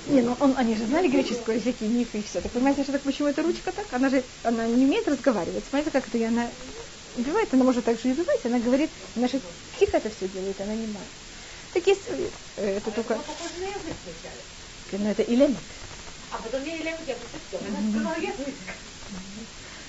[0.09, 2.41] не, ну он, они же знали греческую языки, мифы и все.
[2.41, 3.87] Так понимаете, что так почему эта ручка так?
[3.93, 5.65] Она же она не умеет разговаривать.
[5.69, 6.49] Смотрите, как это и она
[7.17, 8.45] убивает, она может также и убивать.
[8.45, 9.41] Она говорит, наша
[9.75, 11.09] психа это все делает, она не может.
[11.73, 12.03] Так есть,
[12.57, 13.19] э, это только...
[14.93, 15.57] Ну, это илемит.
[16.31, 17.39] А потом я илемит, я просто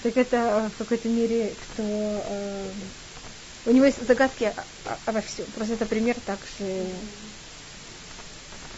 [0.03, 1.83] Так это э, в какой-то мере, кто...
[1.83, 2.69] Э,
[3.65, 4.53] у него есть загадки
[5.05, 5.45] обо всем.
[5.55, 6.85] Просто это пример так же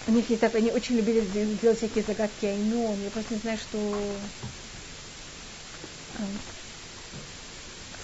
[0.07, 1.21] у них есть так, они очень любили
[1.61, 2.95] делать всякие загадки Айнон.
[3.03, 3.97] Я просто не знаю, что...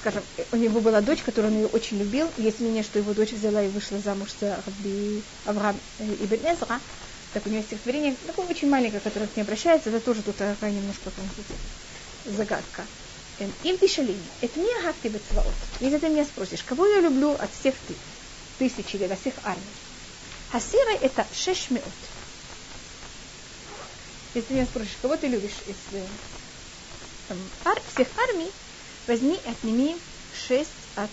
[0.03, 2.27] Эм, скажем, у него была дочь, которую он ее очень любил.
[2.37, 6.79] Есть мнение, что его дочь взяла и вышла замуж за Раби Авраам Ибн Эзра.
[7.33, 9.89] Так у него есть стихотворение, такое очень маленькое, которое к ней обращается.
[9.89, 11.11] Это тоже тут такая немножко
[12.25, 12.85] загадка.
[13.39, 15.53] Эм, Им пишали, это не ахакти бецваот.
[15.79, 17.93] Если ты меня спросишь, кого я люблю от всех ты,
[18.59, 19.63] тысячи или от всех армий,
[20.51, 21.83] Хасира это шешмеот.
[24.33, 25.75] Если меня спросишь, кого ты любишь из
[27.27, 28.51] там, ар, всех армий,
[29.07, 29.97] возьми и отними
[30.47, 31.09] шесть от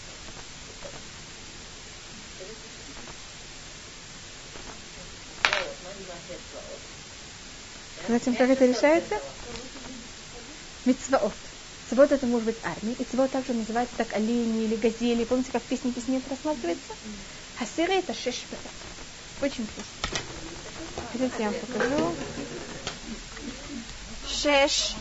[8.07, 9.20] Знаете, как это решается?
[10.86, 11.32] Мицваот.
[11.91, 15.24] Цвот это может быть армия, и цвот также называется так олени или газели.
[15.24, 16.95] Помните, как в песне песни это рассматривается?
[17.59, 18.47] Хасира это шесть
[19.41, 20.22] очень просто.
[21.12, 22.14] Хотите, я вам покажу.
[24.26, 24.95] шеш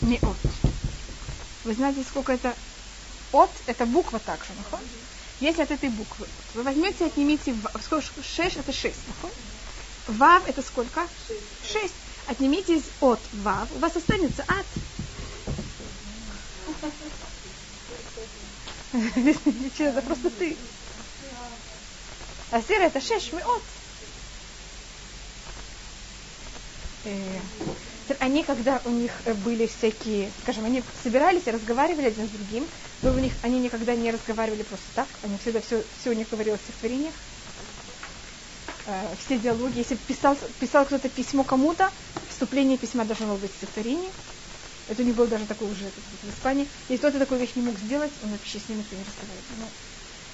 [0.00, 0.47] миот.
[1.68, 2.56] Вы знаете, сколько это
[3.30, 3.50] от?
[3.66, 4.80] Это буква также, нахон?
[5.38, 6.26] Если от этой буквы.
[6.54, 7.54] Вы возьмете, отнимите,
[7.84, 9.30] сколько шеш это шесть, нахон?
[10.06, 11.06] Вав это сколько?
[11.70, 11.92] Шесть.
[12.26, 14.64] Отнимите из от вав, у вас останется ад.
[18.94, 20.56] Ничего, это просто ты.
[22.50, 23.62] А сера это шесть от.
[28.08, 29.12] Э, они, когда у них
[29.44, 32.66] были всякие, скажем, они собирались и разговаривали один с другим,
[33.02, 36.28] но у них они никогда не разговаривали просто так, они всегда все, все у них
[36.28, 37.14] говорилось в стихотворениях.
[38.86, 41.90] Э, все диалоги, если писал, писал кто-то письмо кому-то,
[42.28, 44.10] вступление письма должно было быть стихотворение.
[44.88, 45.84] Это у них был даже такой уже
[46.22, 46.66] в Испании.
[46.88, 49.74] Если кто-то такую вещь не мог сделать, он вообще с ним никто не разговаривает.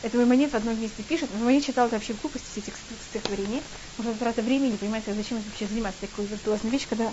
[0.02, 1.28] Это Маймонит в одном месте пишет.
[1.32, 2.72] Маймонит читал это вообще в глупости, все эти
[3.08, 3.62] стихотворения.
[3.96, 7.12] Может, трата времени, понимаете, зачем вообще заниматься такой виртуозной вещью, когда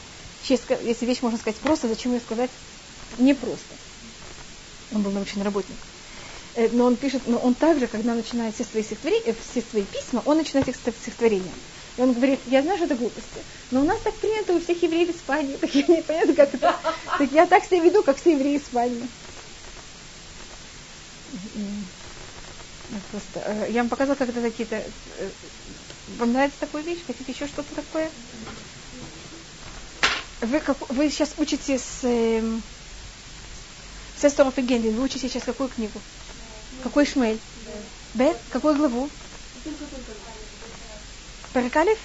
[0.50, 2.50] если вещь можно сказать просто, зачем ее сказать
[3.18, 3.76] не просто.
[4.94, 5.76] Он был научный работник.
[6.56, 10.22] Э, но он пишет, но он также, когда начинает все свои, стихотворения, все свои письма,
[10.26, 11.52] он начинает их стихотворения.
[11.98, 14.82] И он говорит, я знаю, что это глупости, но у нас так принято у всех
[14.82, 16.76] евреев Испании, так я не понятно, как это.
[17.18, 19.08] Так я так себя веду, как все евреи Испании.
[23.12, 24.76] Просто, э, я вам показала, как это какие-то...
[24.76, 25.30] Э,
[26.18, 27.00] вам нравится такая вещь?
[27.08, 28.10] Хотите еще что-то такое?
[30.42, 32.00] Вы, как, вы сейчас учите с...
[32.04, 32.60] Э,
[34.20, 34.94] Сесторов и Гендель.
[34.94, 36.00] Вы учите сейчас какую книгу?
[36.84, 37.40] Какой Шмель?
[38.14, 38.36] Б?
[38.52, 39.10] Какую главу?
[41.54, 41.98] Парикалев?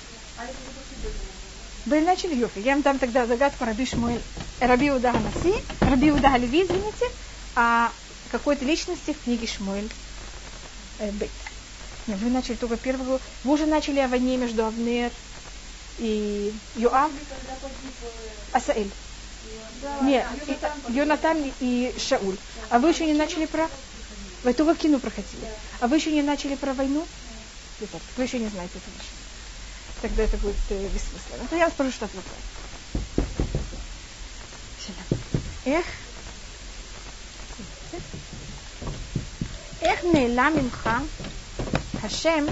[1.87, 2.59] Вы начали Йофи.
[2.61, 4.21] Я вам дам тогда загадку Раби Шмуэль.
[4.61, 7.07] Раби Удаха Наси, Раби Удаха Леви, извините,
[7.55, 7.93] а
[8.33, 9.89] какой-то личности в книге Шмуэль
[10.99, 11.31] э, Бейт.
[12.07, 13.21] Вы начали только первого.
[13.45, 15.13] Вы уже начали о войне между Авнер
[15.99, 17.11] и Йоав,
[18.53, 18.91] Асаэль.
[20.03, 20.27] Нет,
[20.89, 22.37] Йонатан и Шауль.
[22.71, 23.69] А вы еще не начали про...
[24.43, 25.47] Вы только кино проходили.
[25.81, 27.07] А вы еще не начали про войну?
[28.17, 29.11] Вы еще не знаете это вещь.
[30.03, 31.49] Тогда это будет э, бессмысленно.
[31.51, 32.37] Но я спрошу, что отвлекаю.
[35.65, 35.85] Эх.
[39.81, 41.03] Эх, нейла мимха.
[42.01, 42.49] Хашем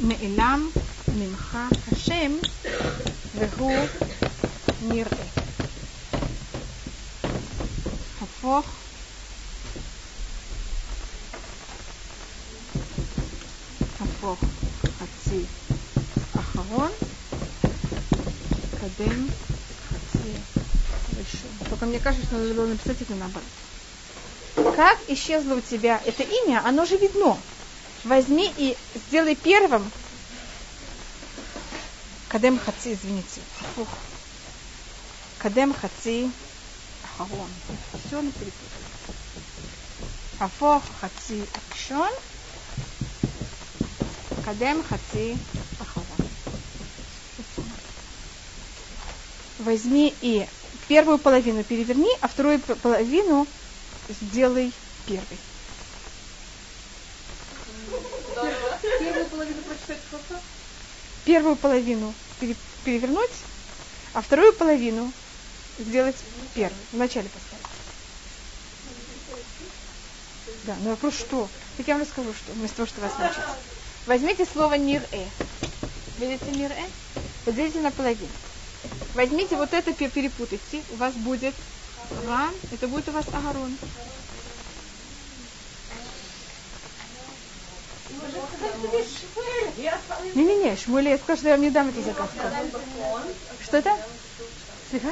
[0.00, 0.72] Меэлам
[1.08, 2.40] Мимха Хашем
[3.34, 3.70] Вегу
[4.80, 5.10] Нирэ.
[8.18, 8.64] Хафох
[13.98, 14.38] Хафох
[14.98, 15.46] Хаци
[16.32, 16.92] Ахарон
[18.80, 19.30] Кадем
[19.90, 20.32] Хаци
[21.18, 21.68] Решен.
[21.68, 24.76] Только мне кажется, что надо было написать это наоборот.
[24.76, 27.36] Как исчезло у тебя это имя, оно же видно.
[28.04, 29.90] Возьми и сделай первым.
[32.28, 33.40] Кадем хаци, извините.
[33.74, 33.88] Фух.
[35.38, 36.30] Кадем хаци
[37.04, 37.48] ахарон.
[38.06, 38.54] Все на перепутали.
[40.38, 42.12] Афох хаци акшон.
[44.44, 45.36] Кадем хаци
[49.60, 50.46] возьми и
[50.88, 53.46] первую половину переверни, а вторую половину
[54.08, 54.72] сделай
[55.06, 55.38] первой.
[58.98, 59.79] Первую половину прочитать сколько?
[61.24, 62.14] Первую половину
[62.84, 63.30] перевернуть,
[64.14, 65.12] а вторую половину
[65.78, 66.16] сделать
[66.54, 66.76] первой.
[66.92, 67.66] Вначале поставить.
[70.64, 71.48] Да, но вопрос что?
[71.76, 73.44] Так я вам расскажу, что вместо того, что вас научить.
[74.06, 75.26] Возьмите слово нир-э.
[76.18, 76.84] Видите нир-э?
[77.44, 78.28] Поделите на половину.
[79.14, 81.54] Возьмите вот это, перепутайте, у вас будет
[82.26, 83.76] Ран, это будет у вас Агарон.
[90.35, 92.39] Не-не-не, Шмуэль, я скажу, что я вам не дам эту загадку.
[93.63, 93.97] Что это?
[94.89, 95.09] Слегка?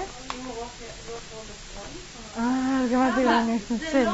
[2.36, 4.10] А, гамады, конечно, цели.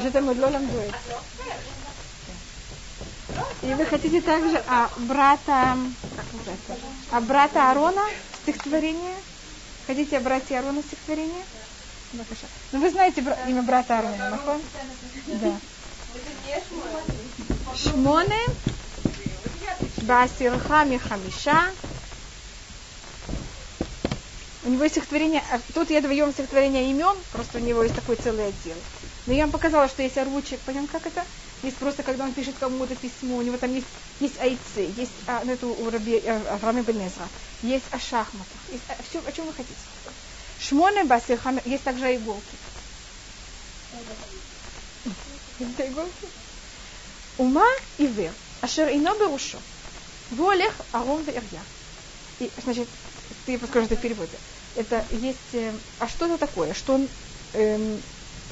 [0.00, 1.14] פשוט הם עוד לא למדו את זה.
[3.62, 5.76] И вы хотите также а брата,
[7.12, 8.02] а брата Арона
[8.42, 9.16] стихотворение?
[9.86, 11.44] Хотите о брате Арона стихотворение?
[12.71, 14.61] Ну вы знаете бра- имя брата Арона, Махон?
[15.27, 15.59] Да.
[17.75, 18.39] Шмоне
[20.01, 21.73] Басирха Михамиша.
[24.63, 28.15] У него есть стихотворение, а тут я даем стихотворение имен, просто у него есть такой
[28.15, 28.77] целый отдел.
[29.27, 31.25] Но я вам показала, что есть оручек, понятно, как это?
[31.61, 33.87] Есть просто, когда он пишет кому-то письмо, у него там есть,
[34.19, 37.29] есть айцы, есть а, ну, это у Раби, Авраама Бенезра,
[37.61, 39.75] есть о шахматах, есть о, все, о чем вы хотите.
[40.59, 41.61] Шмоне басихами.
[41.65, 42.57] Есть также иголки.
[45.59, 46.27] Это иголки.
[47.37, 48.31] Ума и вер.
[48.61, 49.57] Ашер ино берушо.
[50.31, 51.61] Волех арон верья.
[52.39, 52.87] И, значит,
[53.45, 54.37] ты подскажешь это в переводе.
[54.75, 55.37] Это есть...
[55.53, 56.73] Э, а что это такое?
[56.73, 57.07] Что он
[57.53, 58.01] эм,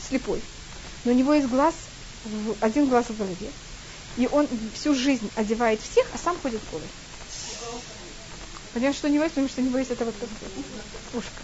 [0.08, 0.42] слепой.
[1.04, 1.74] Но у него есть глаз,
[2.62, 3.52] один глаз в голове.
[4.18, 6.88] И он всю жизнь одевает всех, а сам ходит голый.
[8.74, 10.16] Понятно, что у него есть, потому что у него есть это вот
[11.14, 11.42] ушко.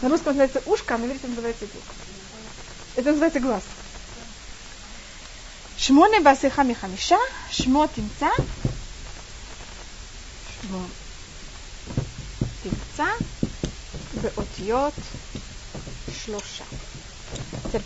[0.00, 1.84] На русском называется ушко, а на иврите называется глаз.
[2.94, 3.62] Это называется глаз.
[5.76, 7.18] Шмоне басиха михамиша,
[7.50, 8.32] шмо тимца,
[10.60, 10.84] шмо
[12.62, 13.08] тимца,
[14.14, 14.94] беотьот,
[16.24, 16.64] шлоша.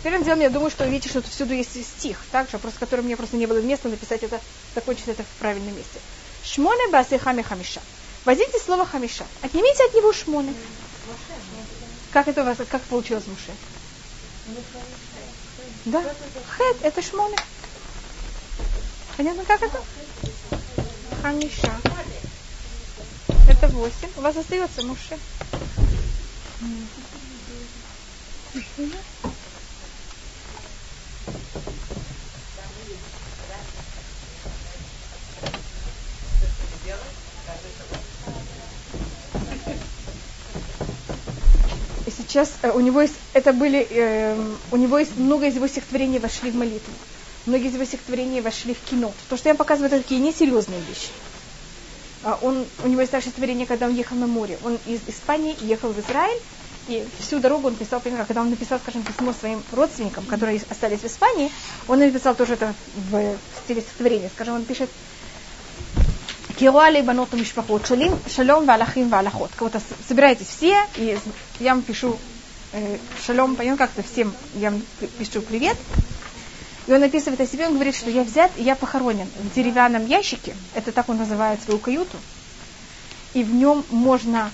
[0.01, 2.79] Первым делом, я думаю, что вы видите, что тут всюду есть стих, так же, просто
[2.79, 4.39] который мне просто не было места написать это,
[4.75, 5.99] закончить это в правильном месте.
[6.43, 7.81] Шмоне басиха хамиша.
[8.25, 9.25] Возьмите слово хамиша.
[9.41, 10.53] Отнимите от него шмоны.
[12.13, 13.51] Как это у вас, как получилось Муше?
[15.85, 16.03] Да,
[16.57, 17.35] хет, это шмоне.
[19.17, 19.83] Понятно, как это?
[21.23, 21.73] Хамиша.
[23.49, 24.09] Это восемь.
[24.15, 25.17] У вас остается Муше.
[28.77, 28.91] И
[42.33, 44.35] сейчас э, у него есть, это были, э,
[44.71, 46.93] у него есть много из его стихотворений вошли в молитву.
[47.45, 49.13] Многие из его стихотворений вошли в кино.
[49.29, 51.09] То, что я показываю, это такие несерьезные вещи.
[52.23, 54.57] А он, у него есть также стихотворение, когда он ехал на море.
[54.63, 56.39] Он из Испании ехал в Израиль,
[56.87, 61.05] и всю дорогу он писал, когда он написал, скажем, письмо своим родственникам, которые остались в
[61.05, 61.51] Испании,
[61.87, 62.73] он написал тоже это
[63.11, 64.31] в стиле стихотворения.
[64.33, 64.89] Скажем, он пишет
[66.57, 69.51] Кируали баноту мишпахот, шалим, шалом валахим валахот.
[69.55, 71.17] Кого-то собирайтесь все, и
[71.59, 72.17] я вам пишу
[72.73, 74.81] э, шалом, понятно, как-то всем я вам
[75.17, 75.77] пишу привет.
[76.85, 80.55] И он описывает о себе, он говорит, что я взят, я похоронен в деревянном ящике,
[80.75, 82.17] это так он называет свою каюту,
[83.33, 84.51] и в нем можно,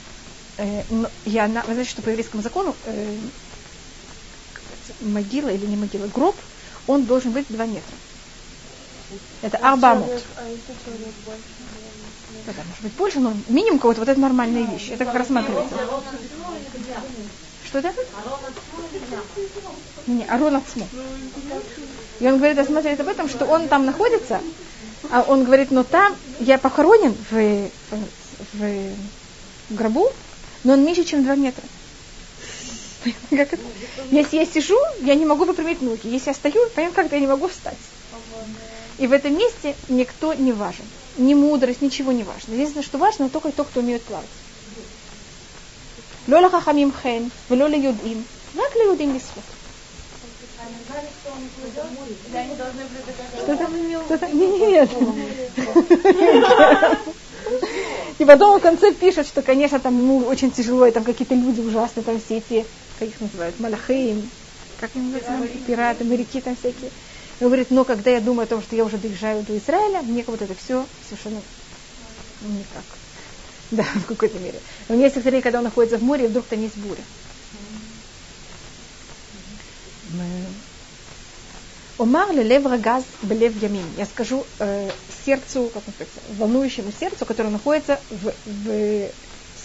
[0.57, 0.83] э,
[1.25, 3.17] я, вы знаете, что по еврейскому закону э,
[5.01, 6.35] могила или не могила, гроб,
[6.87, 7.95] он должен быть 2 метра.
[9.41, 10.09] Это арбамут.
[12.49, 14.89] Да, да, может быть больше, но минимум кого-то, вот это нормальная вещь.
[14.89, 15.75] Это как рассматривается.
[17.63, 17.93] Что это?
[20.07, 20.87] Не, Арон Ацму.
[22.19, 24.41] И он говорит, рассматривает об этом, что он там находится,
[25.11, 27.69] а он говорит, но там я похоронен в,
[28.53, 28.95] в
[29.69, 30.11] гробу,
[30.63, 31.63] но он меньше, чем 2 метра.
[33.29, 33.61] Как это?
[34.09, 36.07] Если я сижу, я не могу выпрямить ноги.
[36.07, 37.77] Если я стою, понятно, как-то я не могу встать.
[38.99, 40.85] И в этом месте никто не важен.
[41.17, 42.53] Ни мудрость, ничего не важно.
[42.53, 44.27] Единственное, что важно, только тот, кто умеет плавать.
[46.27, 48.23] Лола хахамим хэн, лола юдим.
[48.55, 49.43] Как ли юдим лисхут?
[53.43, 53.71] Что там?
[54.05, 54.27] Что?
[54.35, 54.89] Нет.
[58.19, 61.61] И потом в конце пишет, что, конечно, там ему очень тяжело, и там какие-то люди
[61.61, 62.65] ужасные, там все эти,
[62.99, 64.29] как их называют, малахеим,
[64.79, 66.91] как они называют, пираты, моряки там всякие.
[67.39, 70.23] Он говорит, но когда я думаю о том, что я уже доезжаю до Израиля, мне
[70.27, 71.41] вот это все совершенно
[72.41, 72.83] никак.
[73.71, 74.59] Да, в какой-то мере.
[74.87, 77.03] У меня есть стихотворение, когда он находится в море, и вдруг там есть буря.
[81.99, 83.85] Омар лелев рагаз белев ямин.
[83.95, 84.89] Я скажу э,
[85.23, 89.09] сердцу, как он сказать, волнующему сердцу, которое находится в, в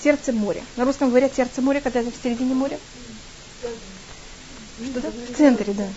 [0.02, 0.62] сердце моря.
[0.76, 2.78] На русском говорят сердце моря, когда это в середине моря.
[4.90, 5.10] Что да?
[5.10, 5.88] В центре, да.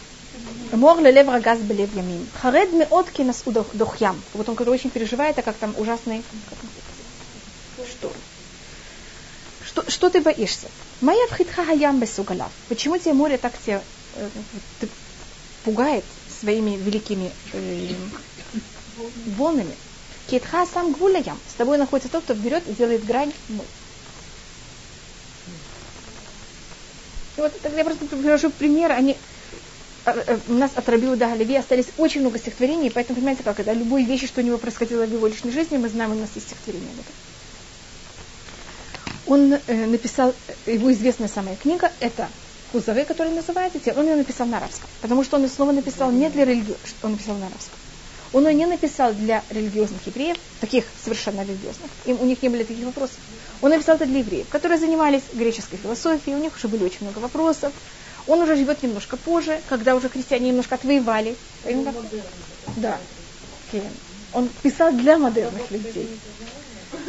[0.72, 2.28] Мор лелев рагаз белев ямин.
[2.42, 4.22] Харед меот кинас удохям.
[4.34, 6.24] Вот он который очень переживает, а как там ужасный
[7.90, 8.14] шторм.
[9.66, 10.68] Что, что ты боишься?
[11.02, 12.52] Моя вхитха хаям бесугалав.
[12.68, 13.84] Почему тебе море так тебя
[14.16, 14.30] э,
[15.64, 16.04] пугает
[16.40, 17.94] своими великими э,
[19.38, 19.76] волнами?
[20.28, 21.40] Кетха сам гвулаям.
[21.48, 23.32] С тобой находится тот, кто берет и делает грань.
[27.38, 28.92] И вот тогда я просто привожу пример.
[28.92, 29.16] Они,
[30.48, 34.28] нас от Рабиу до Галиви остались очень много стихотворений, поэтому понимаете, как это, любой вещи,
[34.28, 37.00] что у него происходило в его личной жизни, мы знаем, у нас есть стихотворение об
[37.00, 37.14] этом
[39.28, 40.34] он э, написал,
[40.66, 42.30] его известная самая книга, это
[42.72, 44.90] Кузове, который называется, он ее написал на арабском.
[45.02, 47.78] Потому что он снова написал не для религии, он написал на арабском.
[48.34, 51.90] Он ее не написал для религиозных евреев, таких совершенно религиозных.
[52.06, 53.18] Им, у них не было таких вопросов.
[53.62, 57.20] Он написал это для евреев, которые занимались греческой философией, у них уже были очень много
[57.20, 57.72] вопросов.
[58.28, 61.36] Он уже живет немножко позже, когда уже крестьяне немножко отвоевали.
[62.76, 62.98] Да.
[64.34, 66.10] Он писал для модерных людей.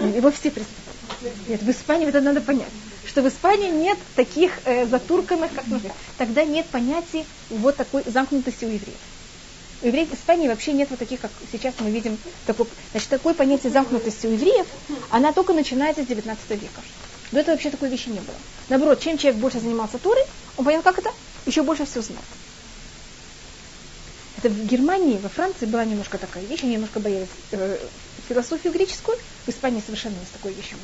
[0.01, 1.49] Его все представляют.
[1.49, 2.69] Нет, в Испании это надо понять,
[3.07, 5.91] что в Испании нет таких э, затурканных, как нужно.
[6.17, 8.99] Тогда нет понятия вот такой замкнутости у евреев.
[9.83, 12.19] У евреев в Испании вообще нет вот таких, как сейчас мы видим.
[12.47, 14.67] Такой, значит, такое понятие замкнутости у евреев,
[15.11, 16.83] она только начинается с 19 века.
[17.33, 18.37] До этого вообще такой вещи не было.
[18.69, 20.23] Наоборот, чем человек больше занимался турой,
[20.57, 21.11] он понял, как это,
[21.47, 22.23] еще больше все знал.
[24.39, 27.79] Это в Германии, во Франции была немножко такая вещь, они немножко боялись э,
[28.29, 29.19] философию греческую.
[29.47, 30.79] В Испании совершенно с такой вещью.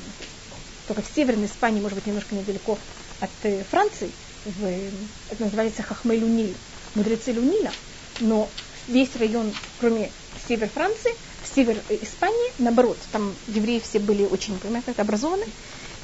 [0.88, 2.78] Только в Северной Испании, может быть, немножко недалеко
[3.20, 4.10] от э, Франции,
[4.44, 4.64] в,
[5.30, 6.54] это называется Хахмей Люниль,
[6.94, 7.72] мудрецы Люниля,
[8.20, 8.48] но
[8.88, 10.10] весь район, кроме
[10.48, 11.14] север Франции,
[11.54, 15.46] север э, Испании, наоборот, там евреи все были очень, понимаете, как образованы,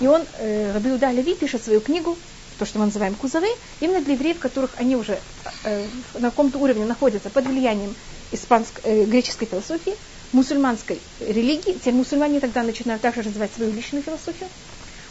[0.00, 2.16] и он, э, Рабиуда Леви, пишет свою книгу,
[2.58, 3.48] то, что мы называем кузовы,
[3.80, 5.18] именно для евреев, которых они уже
[5.64, 7.94] э, на каком-то уровне находятся под влиянием
[8.32, 9.94] испанск, э, греческой философии,
[10.32, 11.78] мусульманской религии.
[11.82, 14.48] Те мусульмане тогда начинают также развивать свою личную философию.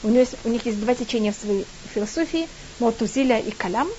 [0.03, 2.47] У, него есть, у них есть два течения в своей философии,
[2.79, 3.89] Мотузиля и Калям.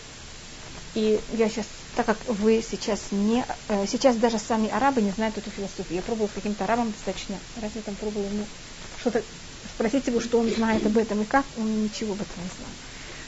[0.94, 3.44] И я сейчас, так как вы сейчас не...
[3.68, 5.96] Э, сейчас даже сами арабы не знают эту философию.
[5.96, 8.44] Я пробовала с каким-то арабом достаточно, раз я там пробовала ему
[9.00, 9.22] что-то
[9.74, 12.76] спросить его, что он знает об этом и как, он ничего об этом не знает.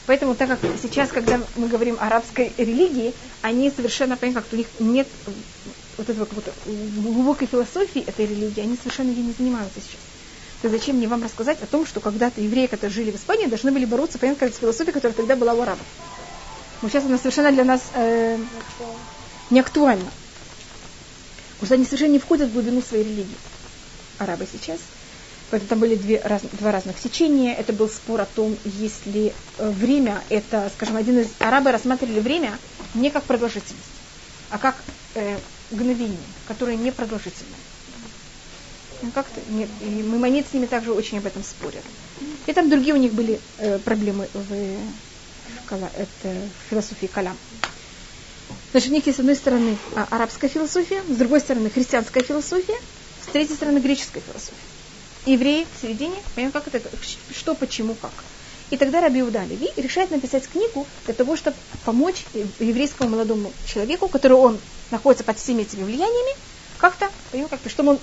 [0.05, 4.57] Поэтому, так как сейчас, когда мы говорим о арабской религии, они совершенно понимают, как у
[4.57, 5.07] них нет
[5.97, 10.01] вот этого какой-то глубокой философии этой религии, они совершенно ей не занимаются сейчас.
[10.61, 13.71] То зачем мне вам рассказать о том, что когда-то евреи, которые жили в Испании, должны
[13.71, 15.85] были бороться, понятно, с философией, которая тогда была у арабов.
[16.81, 18.37] Но сейчас она совершенно для нас э,
[19.49, 20.09] не актуальна.
[21.55, 23.37] Потому что они совершенно не входят в глубину своей религии.
[24.19, 24.79] Арабы сейчас–
[25.53, 27.53] Поэтому там были две, раз, два разных течения.
[27.53, 32.57] Это был спор о том, если э, время, это, скажем, один из арабы рассматривали время
[32.95, 33.85] не как продолжительность,
[34.49, 34.75] а как
[35.13, 35.37] э,
[35.69, 37.59] мгновение, которое не продолжительное.
[39.03, 39.69] Ну, как-то нет.
[39.81, 41.83] И Маймонид с ними также очень об этом спорят.
[42.47, 47.37] И там другие у них были э, проблемы в, в, это, в философии калям.
[48.71, 52.79] Значит, у них есть с одной стороны а, арабская философия, с другой стороны христианская философия,
[53.23, 54.72] с третьей стороны греческая философия
[55.25, 56.81] евреи в середине, понимаем, как это,
[57.35, 58.11] что, почему, как.
[58.69, 61.55] И тогда Раби Иуда Леви решает написать книгу для того, чтобы
[61.85, 62.23] помочь
[62.59, 64.59] еврейскому молодому человеку, который он
[64.89, 66.35] находится под всеми этими влияниями,
[66.77, 67.99] как-то, понимаем, как-то, чтобы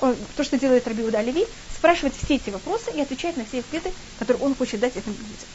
[0.00, 3.60] он, то, что делает Раби Иуда Леви, спрашивать все эти вопросы и отвечать на все
[3.60, 5.48] ответы, которые он хочет дать этим людям.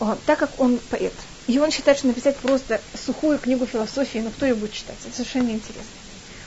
[0.00, 1.12] О, так как он поэт,
[1.46, 4.96] и он считает, что написать просто сухую книгу философии, но кто ее будет читать?
[5.04, 5.84] Это совершенно неинтересно.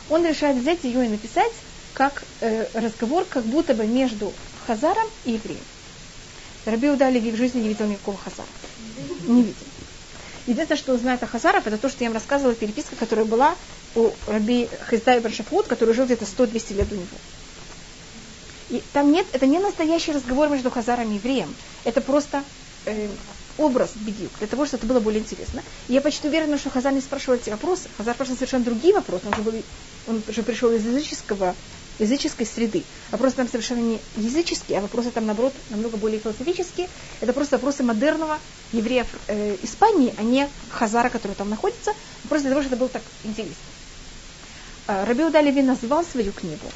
[0.09, 1.53] Он решает взять ее и написать
[1.97, 4.31] как э, разговор как будто бы между
[4.67, 5.63] Хазаром и евреем.
[6.65, 8.47] Раби Удалеви в жизни не видел никакого Хазара.
[9.25, 9.55] Не видел.
[10.45, 13.55] Единственное, что он знает о Хазарах, это то, что я вам рассказывала, переписка, которая была
[13.95, 17.07] у Раби Хизда Баршафут, который жил где-то 100-200 лет до него.
[18.69, 21.55] И там нет, это не настоящий разговор между Хазаром и евреем.
[21.83, 22.43] Это просто
[22.85, 23.07] э,
[23.57, 25.63] образ бедюк, для того, чтобы это было более интересно.
[25.87, 27.89] И я почти уверена, что Хазар не спрашивал эти вопросы.
[27.97, 29.25] Хазар спрашивал совершенно другие вопросы.
[29.25, 29.63] Он же, был,
[30.07, 31.55] он же пришел из языческого
[31.99, 32.83] языческой среды.
[33.11, 36.87] Вопросы там совершенно не языческие, а вопросы там, наоборот, намного более философические.
[37.21, 38.39] Это просто вопросы модерного
[38.71, 41.93] еврея э, Испании, а не Хазара, который там находится.
[42.29, 43.55] Просто для того, чтобы это было так интересно.
[44.87, 46.71] Э, Раби Удалеви назвал свою книгу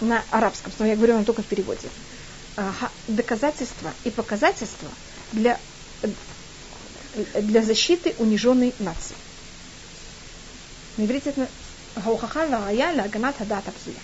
[0.00, 1.88] на арабском, но я говорю вам только в переводе.
[2.56, 2.70] Э,
[3.06, 4.88] доказательства и показательства
[5.32, 5.58] для,
[6.02, 6.08] э,
[7.42, 9.16] для защиты униженной нации.
[10.96, 11.48] На иврите это
[11.94, 13.94] Хаухаха Варая Лаганат Хадат Абзуя.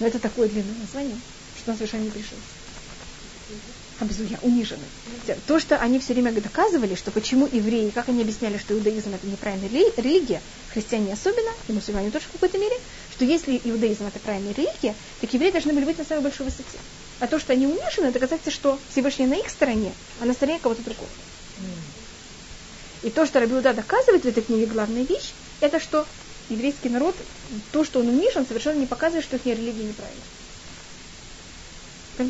[0.00, 1.16] Но это такое длинное название,
[1.60, 2.38] что он совершенно не пришел.
[4.00, 4.86] Абзуя, униженный.
[5.46, 9.26] То, что они все время доказывали, что почему евреи, как они объясняли, что иудаизм это
[9.26, 10.40] неправильная религия,
[10.72, 12.76] христиане особенно, и мусульмане тоже в какой-то мере,
[13.12, 16.78] что если иудаизм это правильная религия, так евреи должны были быть на самой большой высоте.
[17.18, 20.60] А то, что они унижены, это доказательство, что Всевышний на их стороне, а на стороне
[20.60, 21.08] кого-то другого.
[23.02, 26.06] И то, что Рабиуда доказывает в этой книге, главная вещь, это что
[26.48, 27.14] еврейский народ,
[27.72, 30.22] то, что он унижен, совершенно не показывает, что их религия неправильна.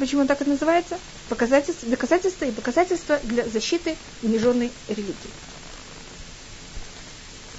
[0.00, 0.98] Почему он так это называется?
[1.28, 5.14] Показательство, доказательство и показательство для защиты униженной религии.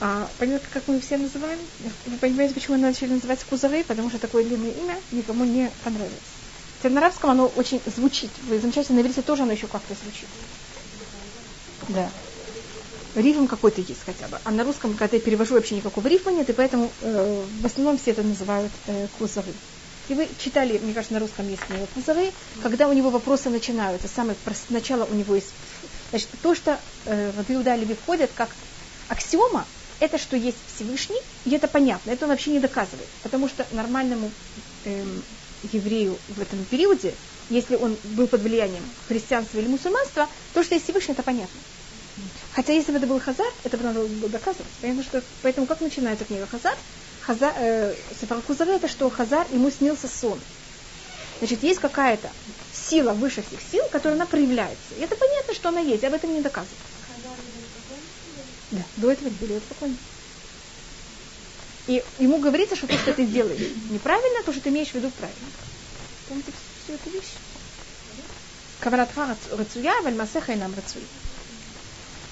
[0.01, 1.59] А, понимаете, как мы все называем?
[2.05, 3.83] Вы понимаете, почему мы начали называть кузовы?
[3.83, 6.17] Потому что такое длинное имя никому не понравится.
[6.81, 8.31] Хотя на арабском оно очень звучит.
[8.43, 10.27] Вы замечаете, на иврите тоже оно еще как-то звучит.
[11.89, 12.09] Да
[13.19, 14.39] рифм какой-то есть хотя бы.
[14.43, 17.97] А на русском, когда я перевожу, вообще никакого рифма нет, и поэтому э, в основном
[17.97, 19.53] все это называют э, кузовы.
[20.09, 22.31] И вы читали, мне кажется, на русском есть книга кузовы,
[22.63, 24.35] когда у него вопросы начинаются, самое
[24.67, 25.51] сначала у него есть...
[26.09, 28.49] Значит, то, что э, в Иуда Леви входит как
[29.07, 29.65] аксиома,
[29.99, 34.31] это что есть Всевышний, и это понятно, это он вообще не доказывает, потому что нормальному
[34.85, 35.03] э,
[35.71, 37.13] еврею в этом периоде,
[37.49, 41.59] если он был под влиянием христианства или мусульманства, то, что есть Всевышний, это понятно.
[42.59, 44.67] Хотя если бы это был Хазар, это бы надо было доказывать.
[44.81, 46.77] Понятно, что, поэтому как начинается книга Хазар?
[47.21, 50.37] Хазар э, это что Хазар, ему снился сон.
[51.37, 52.29] Значит, есть какая-то
[52.73, 54.93] сила выше всех сил, которая она проявляется.
[54.97, 56.77] И это понятно, что она есть, об этом не доказывают.
[58.71, 59.95] Да, до этого были спокойно.
[61.87, 65.09] И ему говорится, что то, что ты делаешь неправильно, то, что ты имеешь в виду
[65.11, 65.47] правильно.
[66.27, 66.51] Помните
[66.83, 67.35] всю эту вещь?
[68.81, 71.05] Каваратха рацуя, вальмасеха и нам рацуя.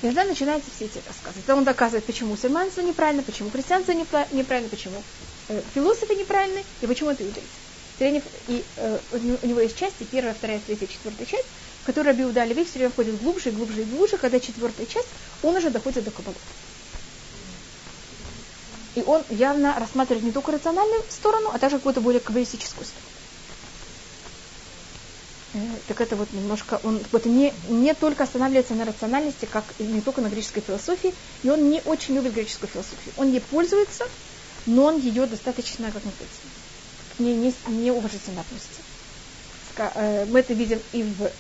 [0.02, 1.40] И тогда начинаются все эти рассказы.
[1.40, 5.04] Тогда он доказывает, почему мусульманство неправильно, почему христианство неправильно, почему
[5.50, 7.50] э, философы неправильны и почему это иудаизм.
[8.00, 11.48] И э, у него есть части, первая, вторая, третья, четвертая часть,
[11.82, 15.10] в которой Абиуда Леви все время входит глубже и глубже и глубже, когда четвертая часть,
[15.42, 16.38] он уже доходит до Каббалы.
[18.94, 23.07] И он явно рассматривает не только рациональную сторону, а также какую-то более каббалистическую сторону.
[25.58, 30.02] Э, так это вот немножко, он вот не, не только останавливается на рациональности, как не
[30.02, 33.14] только на греческой философии, и он не очень любит греческую философию.
[33.18, 34.06] Он ей пользуется,
[34.66, 36.42] но он ее достаточно, как называется,
[37.18, 38.82] к ней не, не уважительно относится.
[39.96, 41.32] Э, мы это видим и в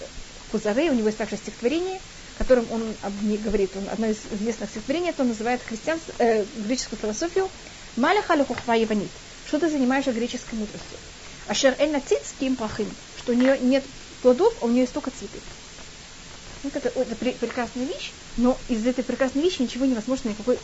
[0.52, 2.00] Кузаре, у него есть также стихотворение,
[2.38, 2.96] которым он
[3.44, 7.50] говорит, он, одно из известных стихотворений, это он называет христианство, э, греческую философию
[7.96, 9.10] Маляха Лехухва Иванит.
[9.48, 10.98] Что ты занимаешься греческой мудростью?
[11.48, 13.84] Ашер эль нациц ким прахим, что у нее нет
[14.22, 15.12] плодов, а у нее есть только.
[16.64, 20.60] Вот это, это пр- прекрасная вещь, но из этой прекрасной вещи ничего невозможно, никакой,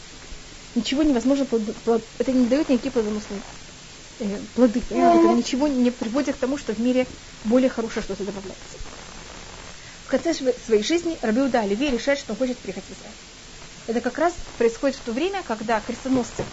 [0.76, 3.42] ничего невозможно, плод, плод, это не дает никакие плодоносные
[4.20, 4.82] э, плоды.
[4.90, 7.08] Это ничего не приводит к тому, что в мире
[7.44, 8.78] более хорошее что-то добавляется.
[10.06, 13.16] В конце своей жизни Рабиуда Оливей решает, что он хочет приехать в Израиль.
[13.88, 16.46] Это как раз происходит в то время, когда крестоносцы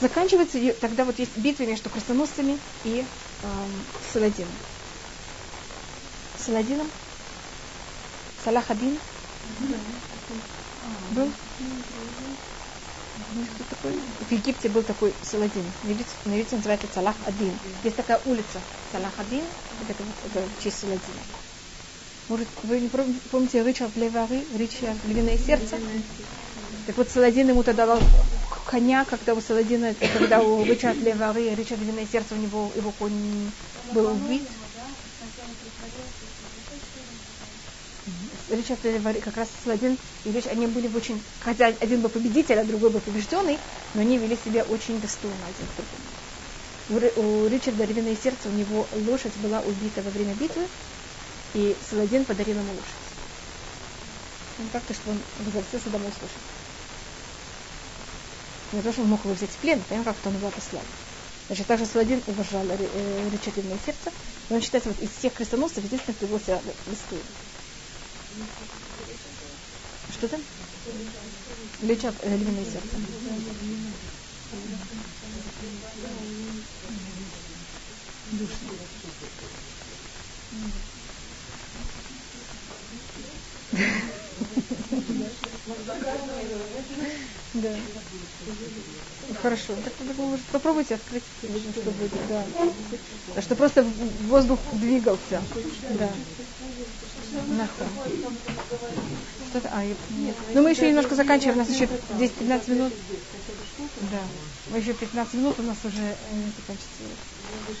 [0.00, 3.00] заканчивается, и тогда вот есть битва между крестоносцами и
[3.42, 4.69] эм, Саладином.
[6.44, 6.88] Саладином?
[8.44, 8.98] Салах один?
[11.10, 11.30] Был?
[14.28, 15.64] В Египте был такой Саладин.
[15.84, 17.52] На иврите называется Салах один.
[17.84, 18.60] Есть такая улица
[18.92, 19.42] Салах один.
[19.88, 21.22] Это, это в честь Саладина.
[22.28, 25.76] Может, вы не помните Ричард Левари, Ричард Львиное сердце?
[26.86, 28.00] Так вот, Саладин ему тогда дал
[28.66, 33.50] коня, когда у Саладина, когда у Ричард Левари, Ричард Львиное сердце, у него его конь
[33.92, 34.42] был убит.
[38.50, 42.90] Левари, как раз Саладин и Рич, они были очень, хотя один был победитель, а другой
[42.90, 43.58] был побежденный,
[43.94, 47.44] но они вели себя очень достойно один к другому.
[47.44, 50.66] У Ричарда Львиное сердце, у него лошадь была убита во время битвы,
[51.54, 52.84] и Саладин подарил ему лошадь.
[54.58, 56.40] Ну, как-то, что он возвратился домой с лошадью.
[58.72, 60.82] Не то, что он мог его взять в плен, понимаем, как-то он его послал.
[61.46, 64.12] Значит, также Саладин уважал э, рычательное сердце.
[64.48, 67.24] И он считается вот из всех крестоносцев единственным, кто его себя в истории.
[70.10, 70.40] Что там?
[71.80, 72.96] Лечат э, львиное сердце.
[87.54, 87.74] Да.
[89.42, 89.74] Хорошо.
[89.76, 89.92] Так
[90.52, 91.24] попробуйте открыть,
[91.74, 92.12] что будет.
[92.28, 92.46] Да.
[93.40, 95.42] Что просто воздух двигался.
[95.98, 96.12] Да.
[99.50, 100.36] Что-то, а, нет.
[100.54, 102.92] Ну мы еще немножко заканчиваем, у нас еще 10-15 минут.
[104.10, 104.20] Да.
[104.70, 107.02] Мы еще 15 минут, у нас уже не закончится.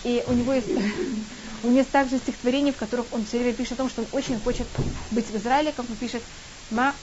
[0.04, 0.68] И у него есть
[1.62, 4.08] у него есть также стихотворение, в которых он все время пишет о том, что он
[4.12, 4.66] очень хочет
[5.10, 6.22] быть в Израиле, как он пишет,
[6.70, 6.94] ма,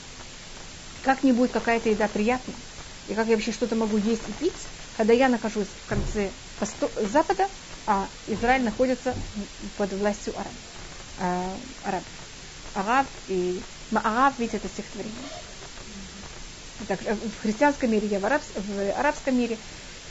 [1.03, 2.53] как не будет какая-то еда приятна,
[3.07, 4.53] и как я вообще что-то могу есть и пить,
[4.97, 6.29] когда я нахожусь в конце
[6.59, 6.89] посто...
[7.11, 7.47] запада,
[7.85, 9.15] а Израиль находится
[9.77, 10.51] под властью араб.
[11.19, 12.01] А,
[12.78, 13.07] араб.
[13.28, 13.61] И
[13.91, 15.15] Маараб, видите, это стихотворение.
[16.88, 19.57] Так, в христианском мире, я в, араб, в арабском мире.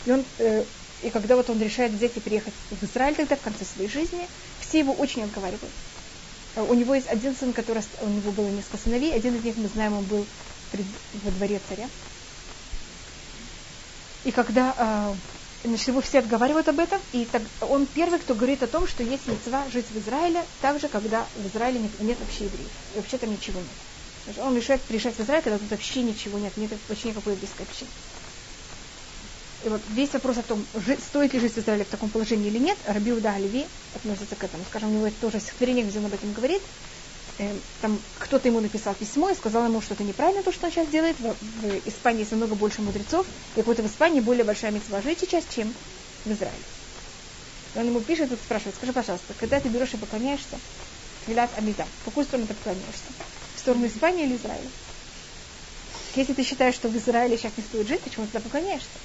[0.04, 0.64] И он э,
[1.02, 4.26] и когда вот он решает взять и приехать в Израиль тогда в конце своей жизни,
[4.60, 5.72] все его очень отговаривают.
[6.56, 9.56] Э, у него есть один сын, который у него было несколько сыновей, один из них,
[9.56, 10.26] мы знаем, он был
[11.22, 11.88] во дворе царя.
[14.24, 15.14] И когда э,
[15.66, 19.02] значит, его все отговаривают об этом, и так, он первый, кто говорит о том, что
[19.02, 22.70] есть мецва жить в Израиле, так же, когда в Израиле нет, нет вообще евреев.
[22.94, 24.38] И вообще там ничего нет.
[24.38, 27.88] Он решает приезжать в Израиль, когда тут вообще ничего нет, нет вообще никакой еврейской общины.
[29.64, 30.64] И вот весь вопрос о том,
[31.08, 34.44] стоит ли жить в Израиле в таком положении или нет, Раби Уда Оливи относится к
[34.44, 34.64] этому.
[34.68, 36.62] Скажем, у него это тоже стихотворение, где он об этом говорит.
[37.38, 40.72] Эм, там кто-то ему написал письмо и сказал ему, что это неправильно то, что он
[40.72, 41.20] сейчас делает.
[41.20, 45.44] В, в Испании есть намного больше мудрецов, и какой-то в Испании более большая митцва сейчас,
[45.46, 45.74] чем
[46.24, 46.64] в Израиле.
[47.74, 50.58] И он ему пишет и спрашивает, скажи, пожалуйста, когда ты берешь и поклоняешься,
[51.26, 53.08] Твилят Амида, в какую сторону ты поклоняешься?
[53.54, 54.70] В сторону Испании или Израиля?
[56.14, 58.98] Если ты считаешь, что в Израиле сейчас не стоит жить, почему ты туда поклоняешься?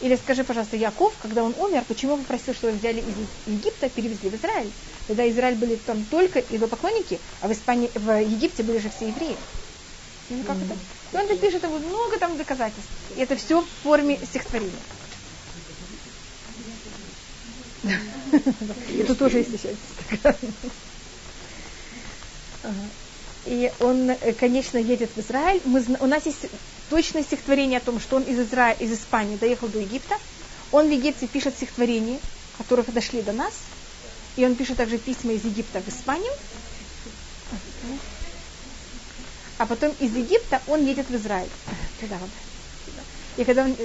[0.00, 3.88] Или скажи, пожалуйста, Яков, когда он умер, почему он попросил, что его взяли из Египта,
[3.88, 4.70] перевезли в Израиль?
[5.06, 9.36] Тогда Израиль были там только идолопоклонники, а в, Испании, в Египте были же все евреи.
[10.28, 10.76] Ну, как это?
[11.12, 12.90] И он пишет ему много там доказательств.
[13.16, 14.72] И это все в форме стихотворения.
[18.90, 19.76] И тут тоже есть еще
[23.44, 25.60] И он, э, конечно, едет в Израиль.
[25.64, 26.46] Мы, у нас есть
[26.88, 30.16] точное стихотворение о том, что он из Израиля, из Испании доехал до Египта.
[30.72, 32.18] Он в Египте пишет стихотворения,
[32.58, 33.52] которых дошли до нас.
[34.36, 36.32] И он пишет также письма из Египта в Испанию.
[39.58, 41.48] А потом из Египта он едет в Израиль.
[43.36, 43.76] И когда он,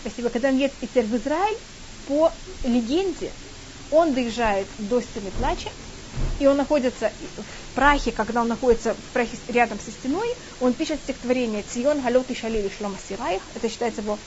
[0.00, 1.58] спасибо, когда он едет в Израиль,
[2.06, 2.32] по
[2.64, 3.30] легенде,
[3.90, 5.70] он доезжает до стены плача,
[6.38, 10.28] и он находится в прахе, когда он находится в прахе рядом со стеной,
[10.60, 13.42] он пишет стихотворение «Цион галет и шалили шлома сираих».
[13.54, 14.18] Это считается его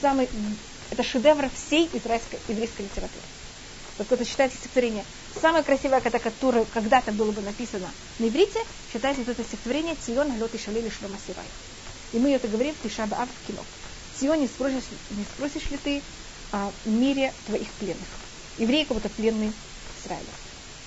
[0.00, 0.28] самый,
[0.90, 3.22] это шедевр всей израильской, еврейской литературы.
[3.98, 5.04] Вот это считается стихотворение.
[5.40, 7.88] Самое красивое, которое когда-то было бы написано
[8.18, 8.60] на иврите,
[8.92, 11.50] считается вот это стихотворение «Цион галет и шалили шлома сираих».
[12.12, 13.62] И мы это говорим в Тиша Баав в кино.
[14.18, 16.02] Цион, не спросишь, не спросишь ли ты
[16.52, 18.06] о мире твоих пленных?
[18.58, 19.52] Евреи как будто пленные
[20.04, 20.24] Израиля,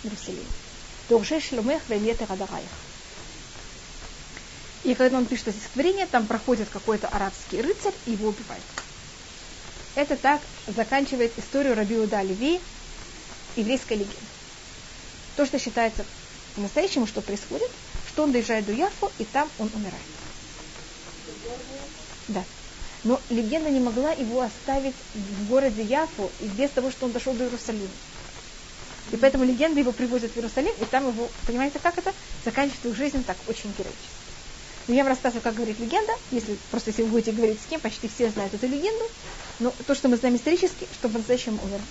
[0.08, 0.50] Иерусалима.
[1.10, 2.70] Дорже шломех веметер адараях.
[4.84, 8.64] И когда он пишет стихотворение, там проходит какой-то арабский рыцарь и его убивает.
[9.96, 12.62] Это так заканчивает историю Рабиуда Леви,
[13.56, 14.16] еврейской легенды.
[15.36, 16.06] То, что считается
[16.56, 17.70] по-настоящему, что происходит,
[18.08, 19.96] что он доезжает до Яфу, и там он умирает.
[22.28, 22.44] Да.
[23.04, 27.34] Но легенда не могла его оставить в городе Яфу и без того, что он дошел
[27.34, 27.90] до Иерусалима.
[29.12, 32.14] И поэтому легенда его привозят в Иерусалим, и там его, понимаете, как это?
[32.44, 34.28] Заканчивает свою жизнь так очень героически.
[34.88, 37.82] Но я вам рассказываю, как говорит легенда, если просто если вы будете говорить с кем,
[37.82, 39.06] почти все знают эту легенду.
[39.60, 41.82] Но то, что мы знаем исторически, что по-настоящему умер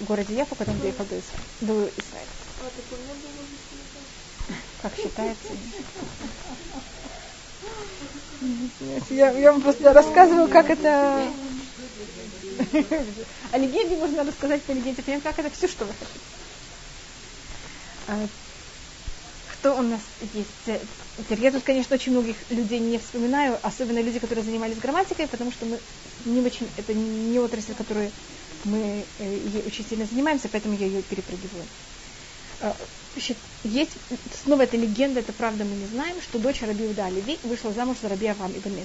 [0.00, 1.42] в городе Яфу, когда он доехал до Израиля.
[1.60, 2.28] До Израиля.
[4.82, 5.48] Как считается?
[9.10, 11.28] Я, я вам просто рассказываю, как это...
[13.52, 16.20] О легенде можно рассказать по легенде, прям как это все, что вы хотите.
[18.08, 18.26] А,
[19.52, 20.00] кто у нас
[20.34, 20.80] есть?
[21.18, 25.50] Теперь я тут, конечно, очень многих людей не вспоминаю, особенно люди, которые занимались грамматикой, потому
[25.52, 25.78] что мы
[26.24, 28.10] не очень, это не отрасль, которой
[28.64, 31.64] мы э, ей очень сильно занимаемся, поэтому я ее перепрыгиваю.
[32.60, 32.74] А,
[33.64, 33.92] есть,
[34.44, 37.98] снова эта легенда, это правда, мы не знаем, что дочь Раби Уда Леви вышла замуж
[38.00, 38.78] за Раби Авам Ибн.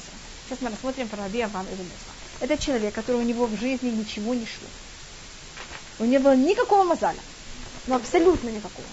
[0.45, 2.22] Сейчас мы рассмотрим про Раби Авам Ибн Мезра.
[2.43, 4.67] Это человек, который у него в жизни ничего не шло.
[5.99, 7.21] У него было никакого мазаля.
[7.87, 8.85] Ну, абсолютно никакого.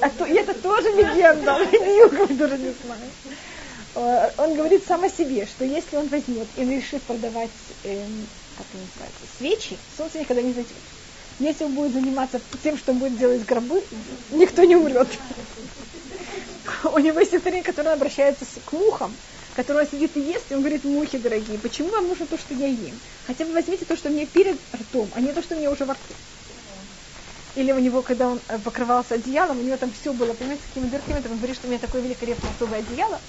[0.00, 1.60] А то, и это тоже легенда.
[1.70, 3.00] Я тоже не знаю.
[3.94, 7.50] Э, он говорит сам о себе, что если он возьмет и решит продавать,
[7.84, 8.04] э,
[8.56, 10.72] как это называется, свечи, солнце никогда не зайдет.
[11.38, 13.84] Если он будет заниматься тем, что он будет делать гробы,
[14.32, 15.06] никто не умрет.
[16.82, 19.14] У него есть история, которая обращается к мухам,
[19.58, 22.68] которая сидит и ест, и он говорит, мухи дорогие, почему вам нужно то, что я
[22.68, 23.00] ем?
[23.26, 25.94] Хотя бы возьмите то, что мне перед ртом, а не то, что мне уже во
[25.94, 26.14] рту.
[27.56, 30.68] Или у него, когда он э, покрывался одеялом, у него там все было, понимаете, с
[30.68, 33.20] какими дырками, он говорит, что у меня такое великолепное особое одеяло,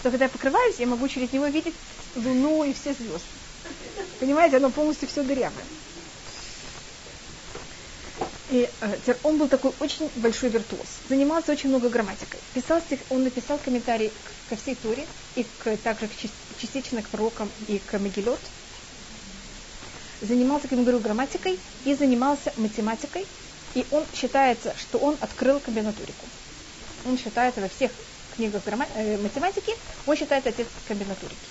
[0.00, 1.76] что когда я покрываюсь, я могу через него видеть
[2.16, 3.28] луну и все звезды.
[4.18, 5.66] Понимаете, оно полностью все дырявое.
[8.48, 11.00] И э, он был такой очень большой виртуоз.
[11.08, 12.40] Занимался очень много грамматикой.
[12.54, 14.12] Писал, он написал комментарий
[14.48, 16.12] ко всей Туре, и к, также к,
[16.56, 18.40] частично к пророкам и к Мегилот.
[20.20, 23.26] Занимался, как я говорю, грамматикой и занимался математикой.
[23.74, 26.26] И он считается, что он открыл комбинатурику.
[27.04, 27.92] Он считается во всех
[28.34, 29.72] книгах грамма- э, математики,
[30.06, 31.50] он считается отец комбинатурики.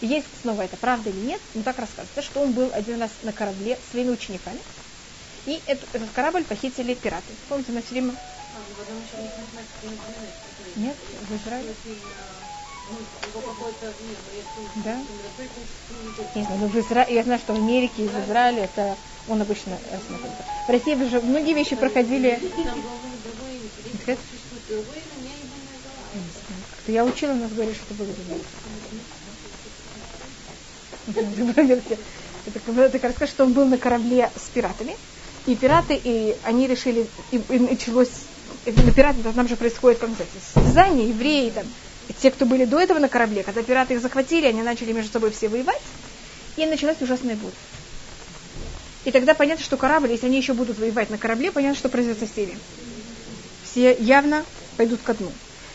[0.00, 3.12] И есть снова это правда или нет, но так рассказывается, что он был один раз
[3.22, 4.60] на корабле с своими учениками,
[5.46, 7.32] и этот, этот корабль похитили пираты.
[7.48, 8.14] Помните, на все время...
[10.76, 10.96] Нет,
[11.28, 11.74] в Израиле.
[14.84, 14.98] Да?
[16.34, 17.06] Не знаю, но в Изра...
[17.08, 18.96] Я знаю, что в Америке и в Израиле это
[19.28, 20.44] он обычно рассматривается.
[20.66, 22.38] В России уже многие вещи проходили.
[26.86, 28.08] Я учила, нас говорили, что было
[32.84, 34.96] Это, как раз что он был на корабле с пиратами,
[35.46, 38.10] и пираты, и они решили, и, и началось,
[38.66, 41.64] на пираты там же происходит, как называется, состязание, евреи там,
[42.20, 45.30] те, кто были до этого на корабле, когда пираты их захватили, они начали между собой
[45.30, 45.82] все воевать,
[46.56, 47.54] и началась ужасная буря.
[49.04, 52.18] И тогда понятно, что корабль, если они еще будут воевать на корабле, понятно, что произойдет
[52.18, 52.58] со всеми.
[53.64, 54.44] Все явно
[54.76, 55.30] пойдут ко дну.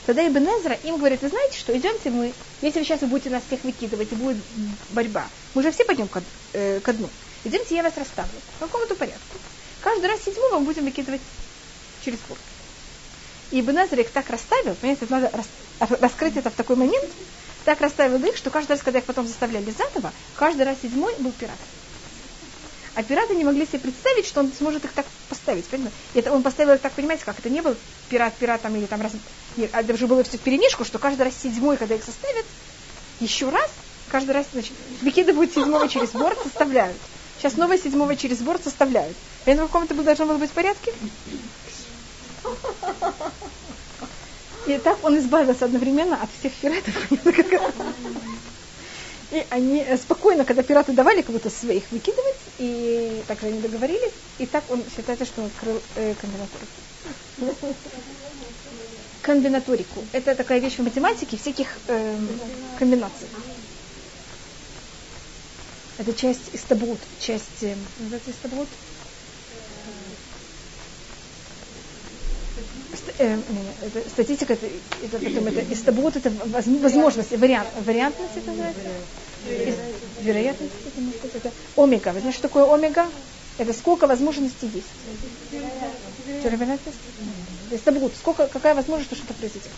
[0.06, 3.30] Тогда Ибн Эзра им говорит, вы знаете что, идемте мы, если вы сейчас вы будете
[3.30, 4.38] нас всех выкидывать и будет
[4.90, 6.22] борьба, мы же все пойдем ко,
[6.54, 7.10] э, ко дну.
[7.44, 8.34] Идемте, я вас расставлю.
[8.60, 9.38] По какому-то порядку.
[9.82, 11.22] Каждый раз седьмого мы будем выкидывать
[12.04, 12.40] через порт.
[13.52, 15.48] И их так расставил, понимаете, надо рас,
[16.00, 17.10] раскрыть это в такой момент,
[17.66, 21.32] так расставил их, что каждый раз, когда их потом заставляли заново, каждый раз седьмой был
[21.32, 21.58] пират.
[22.94, 25.66] А пираты не могли себе представить, что он сможет их так поставить.
[25.66, 25.96] Понимаете?
[26.14, 27.76] Это он поставил их так, понимаете, как это не был
[28.10, 29.14] пират пиратом или там раз...
[29.56, 32.46] Нет, а уже было все в перемешку, что каждый раз седьмой, когда их составят,
[33.20, 33.70] еще раз,
[34.10, 36.98] каждый раз, значит, выкидывают седьмого через борт, составляют.
[37.42, 39.18] Сейчас новое седьмого через борт составляют.
[39.46, 40.94] Это в каком-то должно было быть в порядке?
[44.68, 46.94] И так он избавился одновременно от всех пиратов.
[49.32, 54.12] И они э, спокойно, когда пираты давали кого-то своих выкидывать, и так же они договорились,
[54.38, 57.76] и так он считается, что он открыл э, комбинаторику.
[59.24, 60.04] Комбинаторику.
[60.12, 62.18] Это такая вещь в математике всяких э,
[62.78, 63.28] комбинаций.
[65.98, 68.68] Это часть истабут, часть, э, называется истабут?
[73.18, 73.38] Э,
[73.82, 79.08] это, статистика, это, это потом это истабут, это возможность, вариант, вариантность это называется?
[80.22, 82.14] Вероятность, это, может быть, это омега.
[82.14, 83.12] Вы знаете, что такое омега?
[83.58, 84.94] Это сколько возможностей есть.
[86.44, 87.02] Вероятность?
[87.72, 88.16] Истабут.
[88.16, 89.72] Сколько, какая возможность, что что-то произойдет.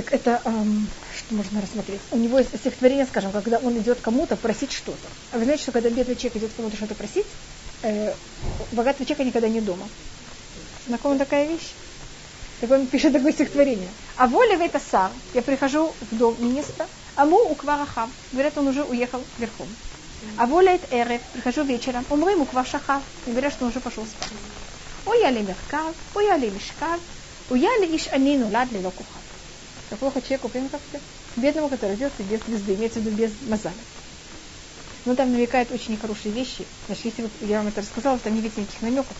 [0.00, 2.00] Так это, эм, что можно рассмотреть?
[2.10, 5.06] У него есть стихотворение, скажем, когда он идет кому-то просить что-то.
[5.30, 7.26] А вы знаете, что когда бедный человек идет кому-то что-то просить,
[7.82, 8.14] э,
[8.72, 9.86] богатого человека никогда не дома.
[10.86, 11.72] Знакома такая вещь?
[12.62, 13.90] Так он пишет такое стихотворение.
[14.16, 15.12] А воля в это сам.
[15.34, 18.10] Я прихожу в дом министра, а му у кварахам.
[18.32, 19.68] Говорят, он уже уехал верхом.
[20.38, 21.20] А воля это эрев.
[21.34, 22.06] Прихожу вечером.
[22.08, 23.02] Умрым у квашахав.
[23.26, 24.30] Говорят, что он уже пошел спать.
[25.04, 27.00] Ой, я ли меркав, ой, я ли мешкав,
[27.50, 29.29] ой, я ли иш анину лад ли локухав.
[29.90, 31.00] Как плохо человеку, понимаете, как
[31.36, 33.74] бедному, который родился без звезды, имеется в виду без мозаля.
[35.04, 36.64] Но там намекает очень нехорошие вещи.
[36.86, 39.16] Значит, если бы я вам это рассказала, там не видите никаких намеков.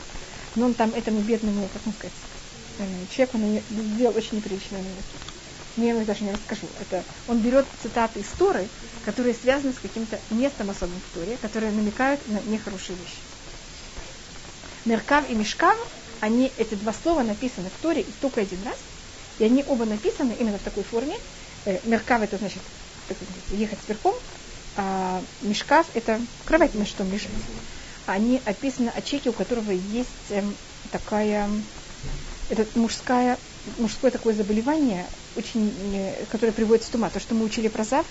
[0.54, 2.16] Но он там этому бедному, как можно сказать,
[2.78, 3.38] э, человеку
[3.96, 5.02] сделал очень неприличные намеки.
[5.76, 6.66] Но я даже не расскажу.
[6.80, 8.68] Это он берет цитаты из Торы,
[9.04, 13.18] которые связаны с каким-то местом особым в Торе, которые намекают на нехорошие вещи.
[14.84, 15.76] Меркав и Мешкав,
[16.20, 18.76] они, эти два слова написаны в Торе только один раз,
[19.40, 21.16] и они оба написаны именно в такой форме.
[21.64, 22.62] Э, меркав это значит
[23.50, 24.14] ехать верхом,
[24.76, 27.30] а Мешкав это кровать, на что лежит
[28.06, 30.54] они описаны о человеке, у которого есть эм,
[30.90, 31.48] такая,
[32.48, 33.38] это мужская,
[33.78, 37.10] мужское такое заболевание, очень, э, которое приводит с ума.
[37.10, 38.06] То, что мы учили про Зав,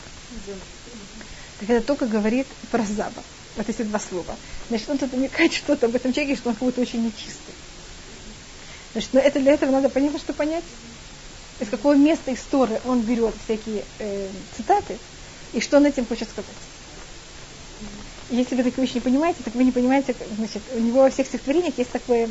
[1.60, 3.24] так это только говорит про Заба.
[3.58, 4.36] Вот эти два слова.
[4.70, 7.54] Значит, он тут намекает что-то об этом человеке, что он как будто очень нечистый.
[8.94, 10.64] Значит, но это для этого надо понять, что понять.
[11.60, 14.98] Из какого места истории он берет всякие э, цитаты,
[15.54, 16.50] и что он этим хочет сказать.
[18.30, 21.28] Если вы такую вещь не понимаете, так вы не понимаете, значит, у него во всех
[21.28, 22.30] стихотворениях есть такое,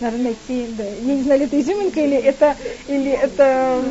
[0.00, 3.82] надо найти, да, я не знаю, это изюминка или это, или это,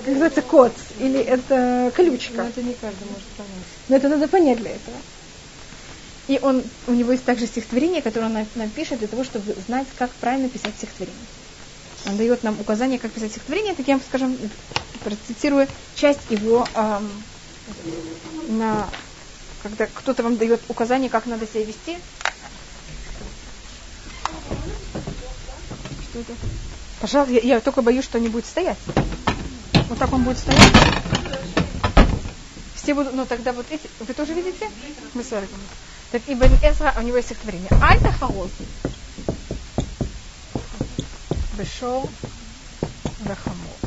[0.00, 2.42] как называется, код, или это колючка.
[2.42, 3.64] Но это не каждый может понять.
[3.88, 4.96] Но это надо понять для этого.
[6.28, 9.86] И он, у него есть также стихотворение, которое он нам пишет для того, чтобы знать,
[9.96, 11.26] как правильно писать стихотворение.
[12.06, 14.36] Дает нам указания, как писать стихотворение, так я, скажем,
[15.04, 17.10] процитирую часть его эм,
[18.48, 18.88] на
[19.62, 21.98] когда кто-то вам дает указание, как надо себя вести.
[26.10, 26.32] Что это?
[27.00, 28.78] Пожалуйста, я, я только боюсь, что они будут стоять.
[29.88, 30.72] Вот так он будет стоять.
[32.74, 34.70] Все будут, ну тогда вот эти, вы тоже видите?
[35.14, 35.48] Мы с вами.
[36.10, 37.68] Так Ибн Эзра, у него есть стихотворение.
[37.82, 38.50] Альта хароз.
[41.59, 42.07] Бешор
[43.23, 43.77] וחמור.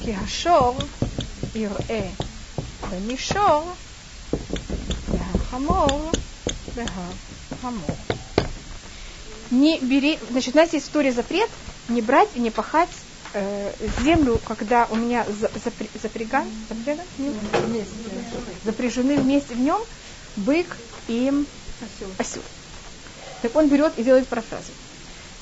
[0.00, 0.78] כי השור
[1.54, 2.10] יראה
[2.90, 3.72] במישור
[5.50, 6.10] хамор,
[7.62, 7.96] хамор.
[9.50, 11.48] Не бери, значит, у нас есть история запрет
[11.88, 12.90] не брать и не пахать
[13.32, 15.24] э, землю, когда у меня
[15.94, 17.06] запряган, запряган,
[18.64, 19.80] запряжены вместе в нем
[20.36, 20.76] бык
[21.08, 21.32] и
[21.80, 22.10] осел.
[22.18, 22.42] осел.
[23.40, 24.72] Так он берет и делает профразу.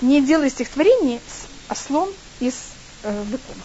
[0.01, 2.71] Не делай стихотворение с ослом и с
[3.03, 3.55] э, быком.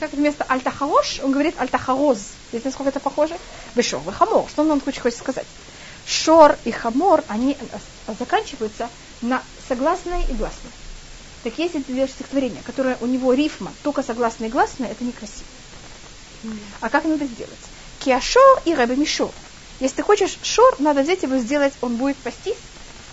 [0.00, 2.18] Как вместо אל תחרוש, он говорит אל תחרוז.
[2.50, 3.36] Видите, насколько это похоже?
[3.74, 4.48] בשור и חמור.
[4.48, 5.46] Что он хочет сказать?
[6.06, 7.56] שור и חמור, они
[8.18, 8.88] заканчиваются
[9.20, 10.72] на согласные и гласные.
[11.42, 15.44] Так если ты делаешь стихотворение, которое у него рифма, только согласные и гласные, это некрасиво.
[16.80, 17.52] А как надо сделать?
[18.00, 19.30] Киашор и Рэбе Мишор.
[19.80, 22.56] Если ты хочешь шор, надо взять его сделать, он будет пастись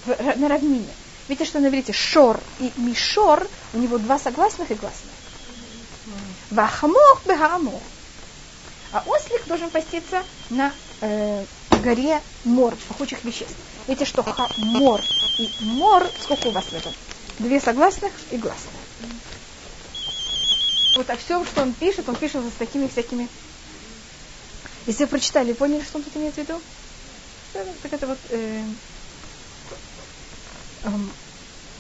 [0.05, 0.87] в, на равнине.
[1.31, 5.13] Видите, что на иврите шор и мишор, у него два согласных и гласных.
[6.49, 7.79] Вахамор бехарамор.
[8.91, 11.45] А ослик должен паститься на э,
[11.81, 13.55] горе мор, пахучих веществ.
[13.87, 14.25] Видите, что
[14.57, 14.99] мор
[15.37, 16.93] и мор, сколько у вас в этом?
[17.39, 18.73] Две согласных и гласных.
[20.97, 23.29] Вот а все, что он пишет, он пишет с такими всякими
[24.85, 26.59] если вы прочитали, поняли, что он тут имеет в виду?
[27.53, 28.17] Так это вот...
[28.31, 28.63] Э,
[30.83, 30.89] э,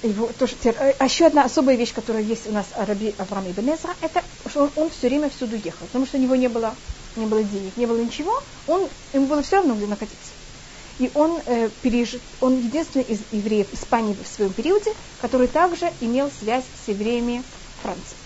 [0.03, 3.49] его тоже, э, а еще одна особая вещь, которая есть у нас о Раби Авраам
[3.49, 6.47] Ибн Эзра, это что он, он все время всюду ехал, потому что у него не
[6.47, 6.75] было,
[7.15, 10.31] не было денег, не было ничего, он, ему было все равно, где находиться.
[10.99, 16.29] И он э, пережит, он единственный из евреев Испании в своем периоде, который также имел
[16.39, 17.43] связь с евреями
[17.81, 18.17] Франции.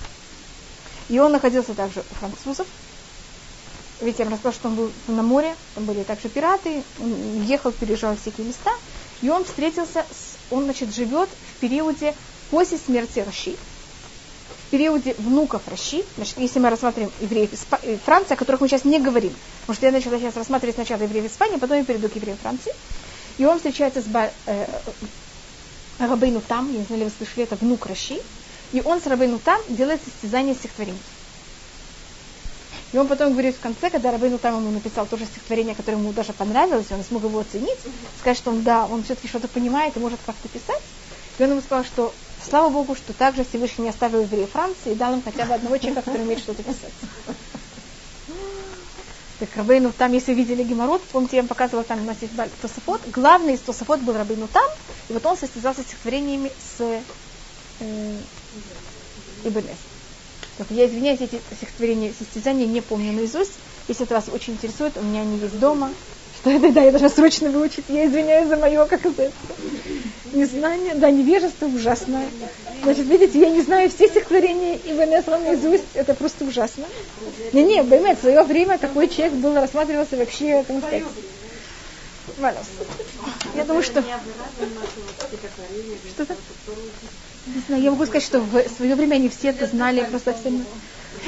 [1.09, 2.67] И он находился также у французов,
[4.01, 7.71] ведь я вам рассказала, что он был на море, там были также пираты, он ехал,
[7.71, 8.71] переезжал всякие места,
[9.21, 12.15] и он встретился, с, он, значит, живет в периоде
[12.51, 13.55] после смерти Раши,
[14.67, 18.67] в периоде внуков Раши, значит, если мы рассматриваем евреев Испа- э, Франции, о которых мы
[18.67, 22.09] сейчас не говорим, потому что я начала сейчас рассматривать сначала евреев Испании, потом я перейду
[22.09, 22.73] к евреям Франции,
[23.37, 24.67] и он встречается с ба- э,
[25.99, 28.19] Рабейну Там, я не знаю, ли вы слышали, это внук Раши,
[28.71, 30.99] и он с Рабейну Там делает состязание стихотворений.
[32.95, 36.13] И он потом говорит в конце, когда Рабейну там ему написал тоже стихотворение, которое ему
[36.13, 37.77] даже понравилось, он смог его оценить,
[38.21, 40.81] сказать, что он, да, он все-таки что-то понимает и может как-то писать.
[41.37, 44.95] И он ему сказал, что слава Богу, что также Всевышний не оставил евреев Франции и
[44.95, 46.93] дал им хотя бы одного человека, который умеет что-то писать.
[49.39, 53.01] Так Рабейну там, если видели геморрот, помните, я вам показывала, там у нас есть Тософот.
[53.11, 54.71] Главный из Тософот был Рабейну там,
[55.09, 57.01] и вот он состязался стихотворениями с
[57.81, 58.17] э,
[59.43, 59.65] Ибн
[60.57, 63.53] только я извиняюсь, эти стихотворения, состязания не помню наизусть.
[63.87, 65.91] Если это вас очень интересует, у меня они есть дома.
[66.39, 67.85] Что это, да, я должна срочно выучить.
[67.89, 69.31] Я извиняюсь за мое, как это,
[70.31, 70.95] незнание.
[70.95, 72.27] Да, невежество ужасное.
[72.83, 75.83] Значит, видите, я не знаю все стихотворения и Венесла наизусть.
[75.93, 76.85] Это просто ужасно.
[77.51, 81.03] Не-не, Баймет, в свое время такой человек был, рассматривался вообще, как сказать,
[83.53, 84.03] Я думаю, что...
[86.09, 86.35] Что-то?
[87.45, 90.51] Не знаю, я могу сказать, что в свое время они все это знали, просто все,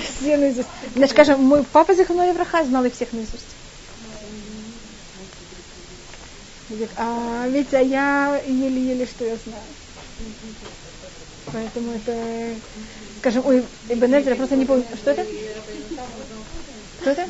[0.02, 0.68] все наизусть.
[0.96, 3.46] Значит, скажем, мой папа Зиханой Евраха знал их всех наизусть.
[6.70, 9.64] Говорит, а ведь а я еле-еле что я знаю.
[11.54, 12.56] Поэтому это,
[13.20, 14.86] скажем, ой, Ибн я просто не помню.
[14.96, 15.26] Что это?
[17.02, 17.28] Что это?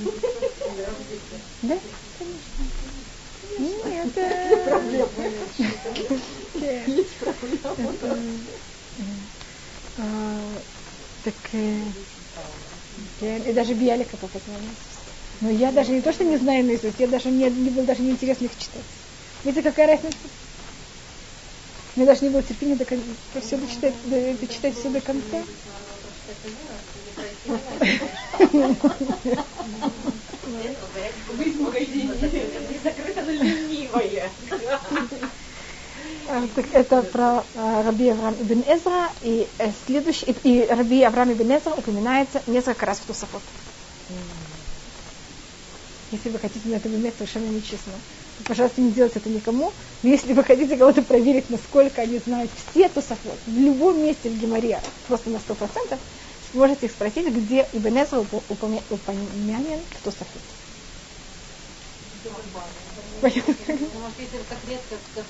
[1.62, 1.78] Да?
[2.18, 2.88] Конечно.
[3.60, 4.82] Нет, это...
[8.04, 8.18] А,
[11.24, 11.82] так э,
[13.22, 14.30] и даже Биалика знал
[15.41, 18.02] Но я даже не то, что не знаю наизусть, я даже мне не было даже
[18.02, 18.84] неинтересно их читать.
[19.43, 20.18] Видите, какая разница?
[21.95, 23.06] Мне даже не было терпения до конца,
[23.41, 25.43] все дочитать, до, дочитать все до конца.
[31.34, 32.14] Быть в магазине.
[32.84, 34.30] Закрыто ленивая.
[36.28, 41.55] Э, это про э, Раби Авраам ибн Эзра, и э, следующий, и Раби Авраам ибн
[41.55, 43.41] Эзра упоминается несколько раз в Тусафот.
[46.11, 47.93] Если вы хотите на это место совершенно нечестно.
[48.45, 49.71] Пожалуйста, не делайте это никому.
[50.04, 54.37] Но если вы хотите кого-то проверить, насколько они знают все Тусафот, в любом месте в
[54.37, 55.97] Геморе, просто на 100%,
[56.54, 60.41] можете их спросить, где Ибн Эзра упомянен в Тусафот.
[63.21, 63.55] Может быть,
[65.16, 65.24] это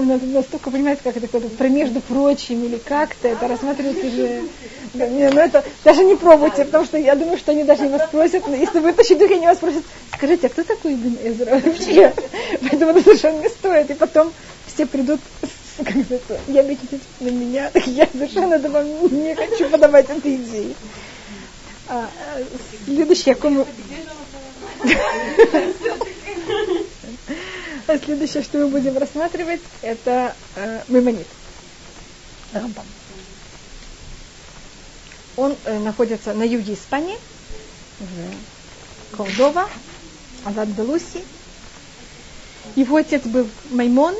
[0.00, 4.42] надо настолько понимать, как это кто-то про между прочим или как-то это рассматривать уже.
[4.94, 7.88] Да, не, ну это даже не пробуйте, потому что я думаю, что они даже не
[7.88, 8.46] вас спросят.
[8.48, 9.82] Если вы вытащите их, они вас спросят,
[10.14, 12.12] скажите, а кто такой Ибн Эзра вообще?
[12.60, 13.90] Поэтому это совершенно не стоит.
[13.90, 14.32] И потом
[14.66, 15.20] все придут
[15.78, 20.36] как это, я видите на меня, так я совершенно это вам не хочу подавать этой
[20.36, 20.76] идеи.
[21.88, 22.42] А, а
[22.86, 23.66] следующий, о ком а
[27.86, 31.26] следующее, что мы будем рассматривать, это э, Маймонит.
[32.52, 32.86] Рамбам.
[35.36, 37.18] Он э, находится на юге Испании,
[38.00, 39.68] в Кордова,
[40.44, 41.24] в Андалусии.
[42.76, 44.14] Его отец был Маймон,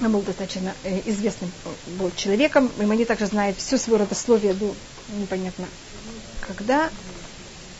[0.00, 1.50] он был достаточно э, известным
[1.98, 2.70] был человеком.
[2.76, 4.74] Маймонит также знает все свое родословие до
[5.18, 5.66] непонятно
[6.46, 6.90] когда.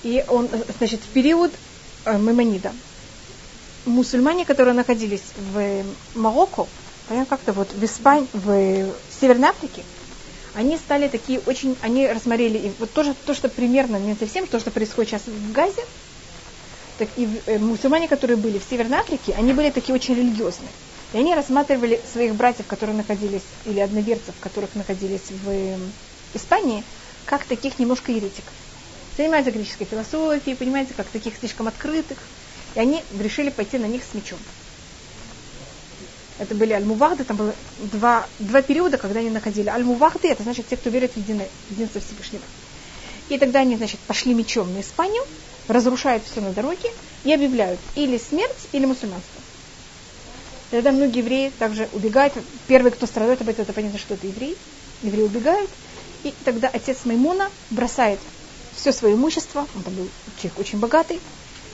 [0.03, 1.53] И он, э, значит, в период
[2.05, 2.73] э, Маймонида
[3.87, 5.85] мусульмане, которые находились в
[6.15, 6.67] Марокко,
[7.29, 9.83] как-то вот в Испании, в Северной Африке,
[10.55, 14.59] они стали такие очень, они рассмотрели, и вот тоже то, что примерно, не совсем то,
[14.59, 15.85] что происходит сейчас в Газе,
[16.99, 20.71] так и э, мусульмане, которые были в Северной Африке, они были такие очень религиозные.
[21.13, 25.79] И они рассматривали своих братьев, которые находились, или одноверцев, которых находились в
[26.35, 26.83] Испании,
[27.27, 28.53] как таких немножко еретиков.
[29.17, 32.19] Занимаются греческой философией, понимаете, как таких слишком открытых.
[32.77, 34.39] И они решили пойти на них с мечом.
[36.39, 39.71] Это были альмувахды, там было два, два периода, когда они находили.
[39.71, 42.45] Альмувахды, это значит те, кто верит в единое, единство Всевышнего.
[43.31, 45.25] И тогда они, значит, пошли мечом на Испанию,
[45.69, 46.91] разрушают все на дороге
[47.25, 49.41] и объявляют или смерть, или мусульманство.
[50.71, 52.35] Тогда многие евреи также убегают.
[52.67, 54.57] Первый, кто страдает об этом, это понятно, что это евреи.
[55.03, 55.71] Евреи убегают.
[56.25, 58.19] И тогда отец Маймона бросает
[58.75, 61.19] все свое имущество, он там был человек очень богатый,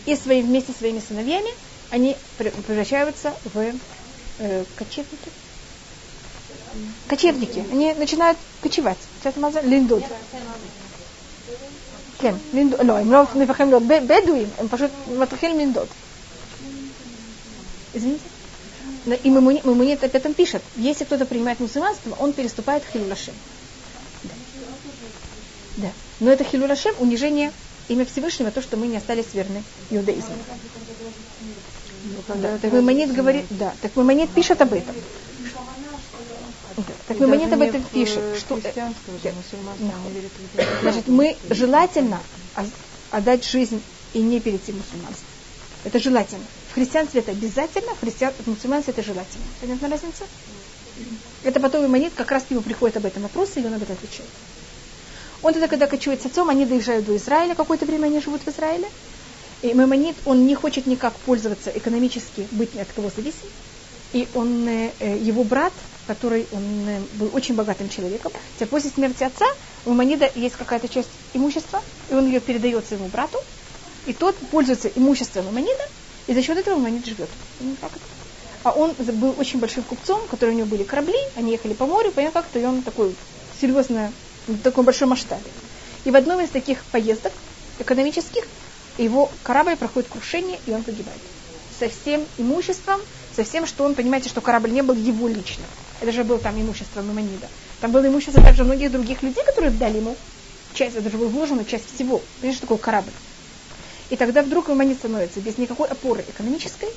[0.05, 1.49] и свои, вместе со своими сыновьями
[1.89, 3.73] они превращаются в
[4.39, 5.30] э, кочевники.
[7.07, 7.64] Кочевники.
[7.72, 8.97] Они начинают кочевать.
[9.64, 10.03] Линдуд.
[12.19, 15.88] כן, לינדוד, לא, הם לא נהפכים להיות בדואים, הם פשוט מתחילים לנדוד.
[17.95, 18.30] Извините?
[19.23, 20.61] И Мамунит об этом пишет.
[20.76, 23.34] Если кто-то принимает мусульманство, он переступает хилюлашем.
[24.23, 24.34] Да.
[25.77, 25.91] да.
[26.19, 27.53] Но это хилюлашем унижение
[27.93, 30.35] имя Всевышнего, то, что мы не остались верны иудаизму.
[32.35, 32.59] Да.
[32.59, 34.94] Так Мамонит говорит, да, так Мамонит пишет об этом.
[37.06, 38.60] Так Мамонит об этом пишет, что
[40.82, 42.20] значит, мы желательно
[43.10, 43.82] отдать жизнь
[44.14, 45.27] и не перейти в мусульманство.
[45.85, 46.44] Это желательно.
[46.70, 48.32] В христианстве это обязательно, в, христиан...
[48.39, 49.44] в мусульманстве это желательно.
[49.60, 50.24] Понятна разница?
[51.43, 53.97] Это потом Иманит как раз к нему приходит об этом вопрос, и он об этом
[53.97, 54.28] отвечает.
[55.43, 58.48] Он тогда, когда кочует с отцом, они доезжают до Израиля, какое-то время они живут в
[58.48, 58.89] Израиле.
[59.62, 63.48] И Маймонит, он не хочет никак пользоваться экономически, быть от кого зависим.
[64.12, 65.73] И он, э, э, его брат,
[66.06, 69.47] который он э, был очень богатым человеком, хотя после смерти отца
[69.86, 73.39] у Маймонида есть какая-то часть имущества, и он ее передает своему брату,
[74.06, 75.89] и тот пользуется имуществом Маймонида,
[76.27, 77.28] и за счет этого Маймонид живет.
[78.64, 82.12] А он был очень большим купцом, который у него были корабли, они ехали по морю,
[82.12, 83.14] понятно как-то, и он такой
[83.60, 84.12] серьезно,
[84.47, 85.51] в таком большом масштабе.
[86.05, 87.32] И в одном из таких поездок
[87.78, 88.44] экономических
[88.98, 91.20] его корабль проходит крушение, и он погибает.
[91.78, 93.01] Со всем имуществом,
[93.35, 95.66] со всем, что он, понимаете, что корабль не был его личным.
[96.01, 97.48] Это же было там имущество Мамонида.
[97.81, 100.16] Там было имущество также многих других людей, которые дали ему
[100.74, 102.20] часть, это же было вложено часть всего.
[102.40, 103.12] Понимаете, что такое корабль?
[104.10, 106.89] И тогда вдруг Мамонид становится без никакой опоры экономической,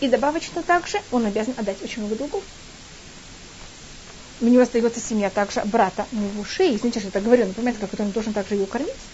[0.00, 2.44] и добавочно также он обязан отдать очень много долгов.
[4.40, 6.08] У него остается семья также брата
[6.44, 6.74] шее.
[6.74, 9.10] Извините, что так говорю, но понимаете, как он должен также ее кормить.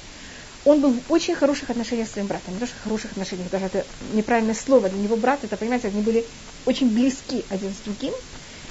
[0.65, 2.55] Он был в очень хороших отношениях с своим братом.
[2.55, 4.89] Не то, хороших отношениях, даже это неправильное слово.
[4.89, 6.29] Для него брат, это, понимаете, они были
[6.65, 8.15] очень близки один с другим.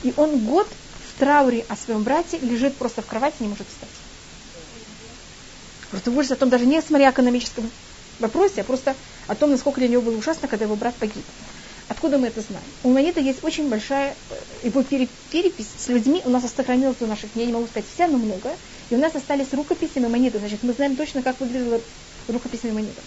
[0.02, 0.68] И он год
[0.99, 4.02] в трауре о своем брате лежит просто в кровати, не может встать.
[5.90, 7.72] Просто ужас о том, даже не смотря экономическом
[8.19, 8.95] вопросе, а просто
[9.27, 11.26] о том, насколько для него было ужасно, когда его брат погиб.
[11.88, 12.66] Откуда мы это знаем?
[12.84, 16.22] У Мамонета есть очень большая э, его перепись с людьми.
[16.26, 18.52] У нас сохранилась у наших, я не могу сказать вся, но много.
[18.90, 20.40] И у нас остались рукописи Мамонета.
[20.40, 21.80] Значит, мы знаем точно, как выглядела
[22.28, 23.02] рукопись Мамонета.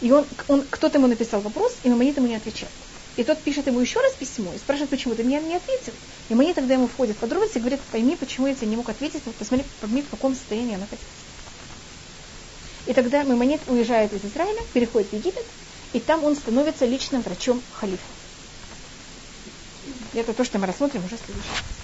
[0.00, 2.68] И он, он, кто-то ему написал вопрос, и Мамонит ему не отвечал.
[3.16, 5.92] И тот пишет ему еще раз письмо и спрашивает, почему ты мне не ответил.
[6.28, 8.88] И Мамонит тогда ему входит в подробности и говорит, пойми, почему я тебе не мог
[8.88, 11.08] ответить, посмотри, пойми, в каком состоянии она находится.
[12.86, 15.44] И тогда Маймонит уезжает из Израиля, переходит в Египет,
[15.92, 18.04] и там он становится личным врачом халифа.
[20.12, 21.79] Это то, что мы рассмотрим уже в следующий раз.